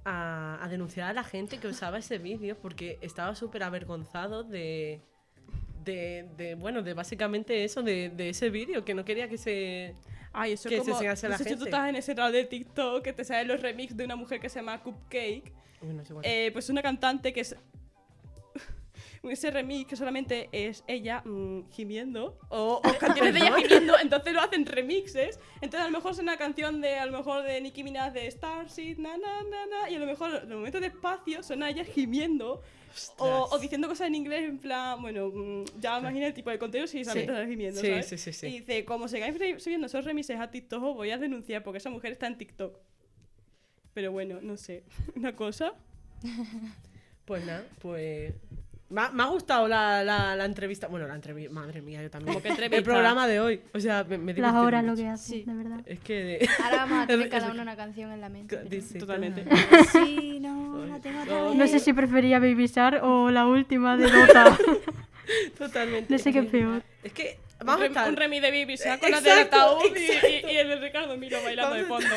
A, 0.05 0.57
a 0.63 0.67
denunciar 0.69 1.09
a 1.09 1.13
la 1.13 1.23
gente 1.23 1.59
que 1.59 1.67
usaba 1.67 1.99
ese 1.99 2.17
vídeo 2.17 2.57
porque 2.59 2.97
estaba 3.01 3.35
súper 3.35 3.61
avergonzado 3.61 4.43
de, 4.43 5.01
de, 5.83 6.25
de, 6.37 6.55
bueno, 6.55 6.81
de 6.81 6.93
básicamente 6.95 7.63
eso, 7.63 7.83
de, 7.83 8.09
de 8.09 8.29
ese 8.29 8.49
vídeo, 8.49 8.83
que 8.83 8.93
no 8.95 9.05
quería 9.05 9.29
que 9.29 9.37
se... 9.37 9.93
Ay, 10.33 10.53
eso 10.53 10.69
que 10.69 10.77
es 10.77 10.85
se 10.85 10.91
como. 10.91 11.01
a 11.01 11.03
la 11.03 11.09
no 11.11 11.15
sé 11.15 11.37
si 11.37 11.43
tú 11.43 11.49
gente. 11.49 11.63
estás 11.65 11.89
en 11.89 11.95
ese 11.95 12.15
lado 12.15 12.31
de 12.31 12.45
TikTok 12.45 13.03
que 13.03 13.13
te 13.13 13.23
salen 13.23 13.47
los 13.47 13.61
remix 13.61 13.95
de 13.95 14.05
una 14.05 14.15
mujer 14.15 14.39
que 14.39 14.49
se 14.49 14.59
llama 14.59 14.81
Cupcake. 14.81 15.51
Uy, 15.81 15.93
no 15.93 16.05
sé. 16.05 16.13
Eh, 16.23 16.49
pues 16.51 16.69
una 16.69 16.81
cantante 16.81 17.33
que 17.33 17.41
es. 17.41 17.55
Ese 19.23 19.51
remix 19.51 19.87
que 19.89 19.95
solamente 19.95 20.49
es 20.51 20.83
ella 20.87 21.21
mm, 21.25 21.69
gimiendo 21.71 22.37
o, 22.49 22.81
o 22.83 22.97
canciones 22.99 23.33
de 23.33 23.39
ella 23.39 23.55
gimiendo, 23.57 23.97
entonces 24.01 24.33
lo 24.33 24.41
hacen 24.41 24.65
remixes. 24.65 25.39
Entonces 25.55 25.81
a 25.81 25.85
lo 25.85 25.91
mejor 25.91 26.11
es 26.13 26.19
una 26.19 26.37
canción 26.37 26.79
de 26.79 26.97
a 26.99 27.05
lo 27.05 27.17
mejor 27.17 27.43
de 27.43 27.59
Nicki 27.59 27.83
Minaj 27.83 28.13
de 28.13 28.29
Starseed, 28.31 28.97
na 28.97 29.17
na 29.17 29.43
na 29.43 29.65
na, 29.65 29.89
y 29.89 29.95
a 29.95 29.99
lo 29.99 30.05
mejor 30.05 30.31
los 30.31 30.47
momentos 30.47 30.79
de 30.81 30.87
espacio 30.87 31.43
son 31.43 31.63
a 31.63 31.69
ella 31.69 31.83
gimiendo 31.83 32.61
o, 33.17 33.47
o 33.51 33.59
diciendo 33.59 33.87
cosas 33.87 34.07
en 34.07 34.15
inglés 34.15 34.47
en 34.49 34.57
plan, 34.59 35.01
bueno, 35.01 35.29
mm, 35.33 35.63
ya 35.79 35.99
imagina 35.99 36.27
el 36.27 36.33
tipo 36.33 36.49
de 36.49 36.59
contenido 36.59 36.87
si 36.87 37.03
Sí. 37.03 37.19
está 37.19 37.45
gimiendo, 37.45 37.79
Sí, 37.81 37.87
¿sabes? 37.87 38.07
sí, 38.07 38.17
sí, 38.17 38.33
sí. 38.33 38.47
Y 38.47 38.59
dice, 38.59 38.85
como 38.85 39.07
sigáis 39.07 39.35
subiendo 39.61 39.87
esos 39.87 40.05
remixes 40.05 40.39
a 40.39 40.49
TikTok, 40.51 40.83
os 40.83 40.95
voy 40.95 41.11
a 41.11 41.17
denunciar 41.17 41.63
porque 41.63 41.77
esa 41.77 41.89
mujer 41.89 42.13
está 42.13 42.27
en 42.27 42.37
TikTok. 42.37 42.77
Pero 43.93 44.11
bueno, 44.11 44.39
no 44.41 44.55
sé. 44.57 44.83
Una 45.15 45.35
cosa. 45.35 45.73
Pues 47.25 47.45
nada, 47.45 47.65
pues 47.79 48.33
Me 48.89 49.01
ha, 49.01 49.09
me 49.11 49.21
ha 49.21 49.27
gustado 49.27 49.67
la, 49.67 50.03
la, 50.03 50.35
la 50.35 50.45
entrevista. 50.45 50.87
Bueno, 50.87 51.07
la 51.07 51.13
entrevista. 51.15 51.53
Madre 51.53 51.81
mía, 51.81 52.01
yo 52.01 52.09
también. 52.09 52.41
El 52.71 52.83
programa 52.83 53.27
de 53.27 53.39
hoy. 53.39 53.61
O 53.73 53.79
sea, 53.79 54.03
me, 54.03 54.17
me 54.17 54.33
Las 54.33 54.55
horas 54.55 54.83
lo 54.83 54.91
mucho. 54.91 55.03
que 55.03 55.09
hace, 55.09 55.31
Sí. 55.33 55.43
de 55.45 55.53
verdad. 55.53 55.79
Es 55.85 55.99
que. 55.99 56.13
de- 56.23 56.49
Ahora 56.63 56.77
vamos 56.85 57.03
a 57.03 57.07
tener 57.07 57.29
cada 57.29 57.51
uno 57.51 57.61
una 57.61 57.75
canción 57.75 58.11
en 58.11 58.21
la 58.21 58.29
mente. 58.29 58.63
Dice, 58.63 58.97
Totalmente. 58.97 59.45
Sí, 59.91 60.39
no, 60.41 60.85
la 60.87 60.99
tengo 60.99 61.23
No. 61.25 61.53
No 61.53 61.67
sé 61.67 61.79
si 61.79 61.93
prefería 61.93 62.39
Baby 62.39 62.65
Shark 62.67 63.03
o 63.03 63.29
la 63.29 63.45
última 63.45 63.95
de 63.95 64.09
Dota. 64.09 64.57
Totalmente. 65.57 66.11
no 66.11 66.17
sé 66.19 66.31
qué 66.33 66.39
es 66.39 66.45
peor. 66.47 66.81
Es 67.03 67.13
que. 67.13 67.37
Un, 67.61 67.65
Vamos 67.67 67.81
a 67.81 67.85
rem- 67.85 67.89
estar. 67.89 68.09
un 68.09 68.15
remix 68.15 68.41
de 68.41 68.51
Baby 68.51 68.75
Shark 68.77 69.01
con 69.01 69.11
la 69.11 69.19
del 69.21 69.39
ataúd 69.39 69.81
y- 69.95 69.99
y, 70.49 70.51
y 70.53 70.57
el 70.57 70.69
de 70.69 70.75
Ricardo 70.77 71.17
Milo 71.17 71.37
bailando 71.43 71.75
de 71.75 71.83
fondo. 71.83 72.07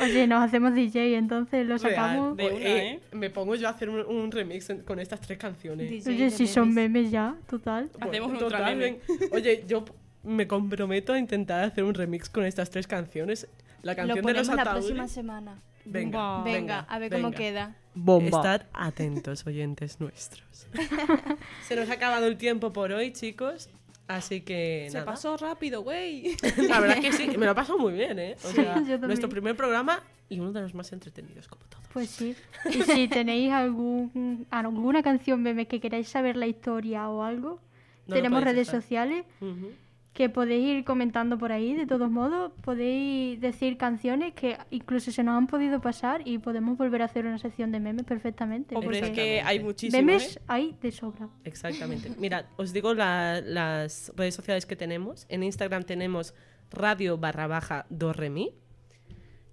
Oye, 0.00 0.26
nos 0.26 0.42
hacemos 0.42 0.74
DJ, 0.74 1.16
entonces 1.16 1.66
lo 1.66 1.76
Real. 1.78 1.94
sacamos. 1.94 2.36
De 2.36 2.42
Pues, 2.44 2.54
una, 2.56 2.64
eh, 2.66 2.88
¿eh? 2.94 3.00
Me 3.12 3.30
pongo 3.30 3.54
yo 3.54 3.66
a 3.68 3.70
hacer 3.70 3.88
un, 3.88 4.00
un 4.00 4.30
remix 4.30 4.70
en- 4.70 4.82
con 4.82 4.98
estas 4.98 5.20
tres 5.20 5.38
canciones. 5.38 5.90
DJ 5.90 6.10
Oye, 6.10 6.24
de 6.24 6.30
si 6.30 6.46
son 6.46 6.72
memes. 6.74 7.10
ya, 7.10 7.36
total. 7.48 7.90
Hacemos 8.00 8.30
Bueno, 8.32 8.46
otra 8.46 8.66
meme. 8.66 8.98
Oye, 9.32 9.64
yo 9.66 9.84
me 10.24 10.46
comprometo 10.46 11.12
a 11.12 11.18
intentar 11.18 11.64
hacer 11.64 11.84
un 11.84 11.94
remix 11.94 12.28
con 12.28 12.44
estas 12.44 12.70
tres 12.70 12.86
canciones. 12.86 13.48
La 13.82 13.92
Lo 13.92 13.96
canción 13.96 14.16
de 14.16 14.22
ponemos 14.22 14.46
los 14.48 14.56
la 14.56 14.62
ataúdes. 14.62 14.84
próxima 14.86 15.08
semana. 15.08 15.62
Venga, 15.84 16.42
Venga, 16.42 16.80
a 16.80 16.98
ver 16.98 17.10
cómo 17.10 17.30
queda. 17.30 17.74
Bomba. 17.94 18.26
Estad 18.38 18.62
atentos, 18.74 19.46
oyentes 19.46 20.00
nuestros. 20.00 20.66
Se 21.66 21.76
nos 21.76 21.88
ha 21.88 21.94
acabado 21.94 22.26
el 22.26 22.36
tiempo 22.36 22.72
por 22.72 22.92
hoy, 22.92 23.12
chicos. 23.12 23.70
Así 24.08 24.40
que 24.40 24.88
Se 24.90 24.94
nada. 24.98 25.06
pasó 25.12 25.36
rápido, 25.36 25.82
güey. 25.82 26.34
La 26.68 26.80
verdad 26.80 26.98
es 26.98 27.04
que 27.04 27.12
sí, 27.12 27.28
me 27.38 27.44
lo 27.46 27.52
he 27.52 27.54
pasado 27.54 27.78
muy 27.78 27.92
bien, 27.92 28.18
¿eh? 28.18 28.36
O 28.42 28.48
Sí, 28.48 28.54
sea, 28.56 28.74
yo 28.76 28.80
también. 28.80 29.00
nuestro 29.02 29.28
primer 29.28 29.54
programa 29.54 30.02
y 30.30 30.40
uno 30.40 30.52
de 30.52 30.62
los 30.62 30.74
más 30.74 30.90
entretenidos, 30.92 31.46
como 31.46 31.62
todos. 31.66 31.84
Pues 31.92 32.10
sí. 32.10 32.34
Y 32.70 32.82
si 32.82 33.08
tenéis 33.08 33.52
algún, 33.52 34.46
alguna 34.50 35.02
canción 35.02 35.42
meme 35.42 35.66
que 35.66 35.78
queráis 35.80 36.08
saber 36.08 36.36
la 36.36 36.46
historia 36.46 37.08
o 37.08 37.22
algo, 37.22 37.60
No 38.06 38.14
tenemos 38.16 38.42
redes 38.42 38.66
dejar. 38.66 38.82
sociales 38.82 39.24
Ujú. 39.40 39.72
Que 40.18 40.28
podéis 40.28 40.66
ir 40.66 40.84
comentando 40.84 41.38
por 41.38 41.52
ahí, 41.52 41.74
de 41.76 41.86
todos 41.86 42.10
modos. 42.10 42.50
Podéis 42.62 43.40
decir 43.40 43.76
canciones 43.76 44.34
que 44.34 44.58
incluso 44.70 45.12
se 45.12 45.22
nos 45.22 45.38
han 45.38 45.46
podido 45.46 45.80
pasar 45.80 46.26
y 46.26 46.38
podemos 46.38 46.76
volver 46.76 47.02
a 47.02 47.04
hacer 47.04 47.24
una 47.24 47.38
sección 47.38 47.70
de 47.70 47.78
memes 47.78 48.04
perfectamente. 48.04 48.74
Hombre, 48.74 48.98
es 48.98 49.04
porque 49.06 49.14
que 49.14 49.40
hay 49.42 49.60
muchísimos. 49.62 50.04
memes 50.04 50.36
¿eh? 50.36 50.40
hay 50.48 50.76
de 50.82 50.90
sobra. 50.90 51.28
Exactamente. 51.44 52.10
Mirad, 52.18 52.46
os 52.56 52.72
digo 52.72 52.94
la- 52.94 53.40
las 53.40 54.12
redes 54.16 54.34
sociales 54.34 54.66
que 54.66 54.74
tenemos. 54.74 55.24
En 55.28 55.44
Instagram 55.44 55.84
tenemos 55.84 56.34
radio 56.72 57.16
barra 57.16 57.46
baja 57.46 57.86
do 57.88 58.12
re 58.12 58.28
mi. 58.28 58.50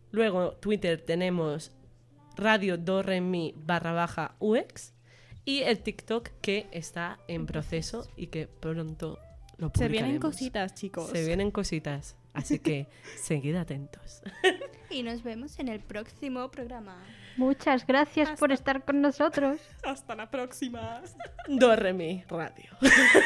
Luego 0.10 0.54
Twitter 0.54 0.99
tenemos 0.99 1.73
radio 2.38 2.75
do 2.80 3.04
re 3.04 3.21
mi 3.21 3.54
barra 3.56 3.91
baja 3.93 4.36
UX. 4.39 4.95
Y 5.45 5.60
el 5.60 5.78
TikTok 5.78 6.30
que 6.41 6.65
está 6.71 7.19
en 7.28 7.45
proceso 7.45 8.08
y 8.15 8.28
que 8.28 8.47
pronto 8.47 9.19
lo 9.57 9.71
Se 9.75 9.87
vienen 9.87 10.19
cositas, 10.19 10.73
chicos. 10.73 11.09
Se 11.09 11.25
vienen 11.25 11.51
cositas. 11.51 12.15
Así 12.33 12.59
que 12.59 12.87
seguid 13.17 13.55
atentos. 13.55 14.21
Y 14.89 15.03
nos 15.03 15.23
vemos 15.23 15.57
en 15.59 15.69
el 15.69 15.79
próximo 15.79 16.51
programa. 16.51 16.97
Muchas 17.37 17.85
gracias 17.87 18.37
por 18.39 18.51
estar 18.51 18.83
con 18.85 19.01
nosotros. 19.01 19.59
Hasta 19.83 20.15
la 20.15 20.29
próxima. 20.29 21.01
Do 21.47 21.75
re 21.75 21.93
mi 21.93 22.23
radio. 22.27 22.69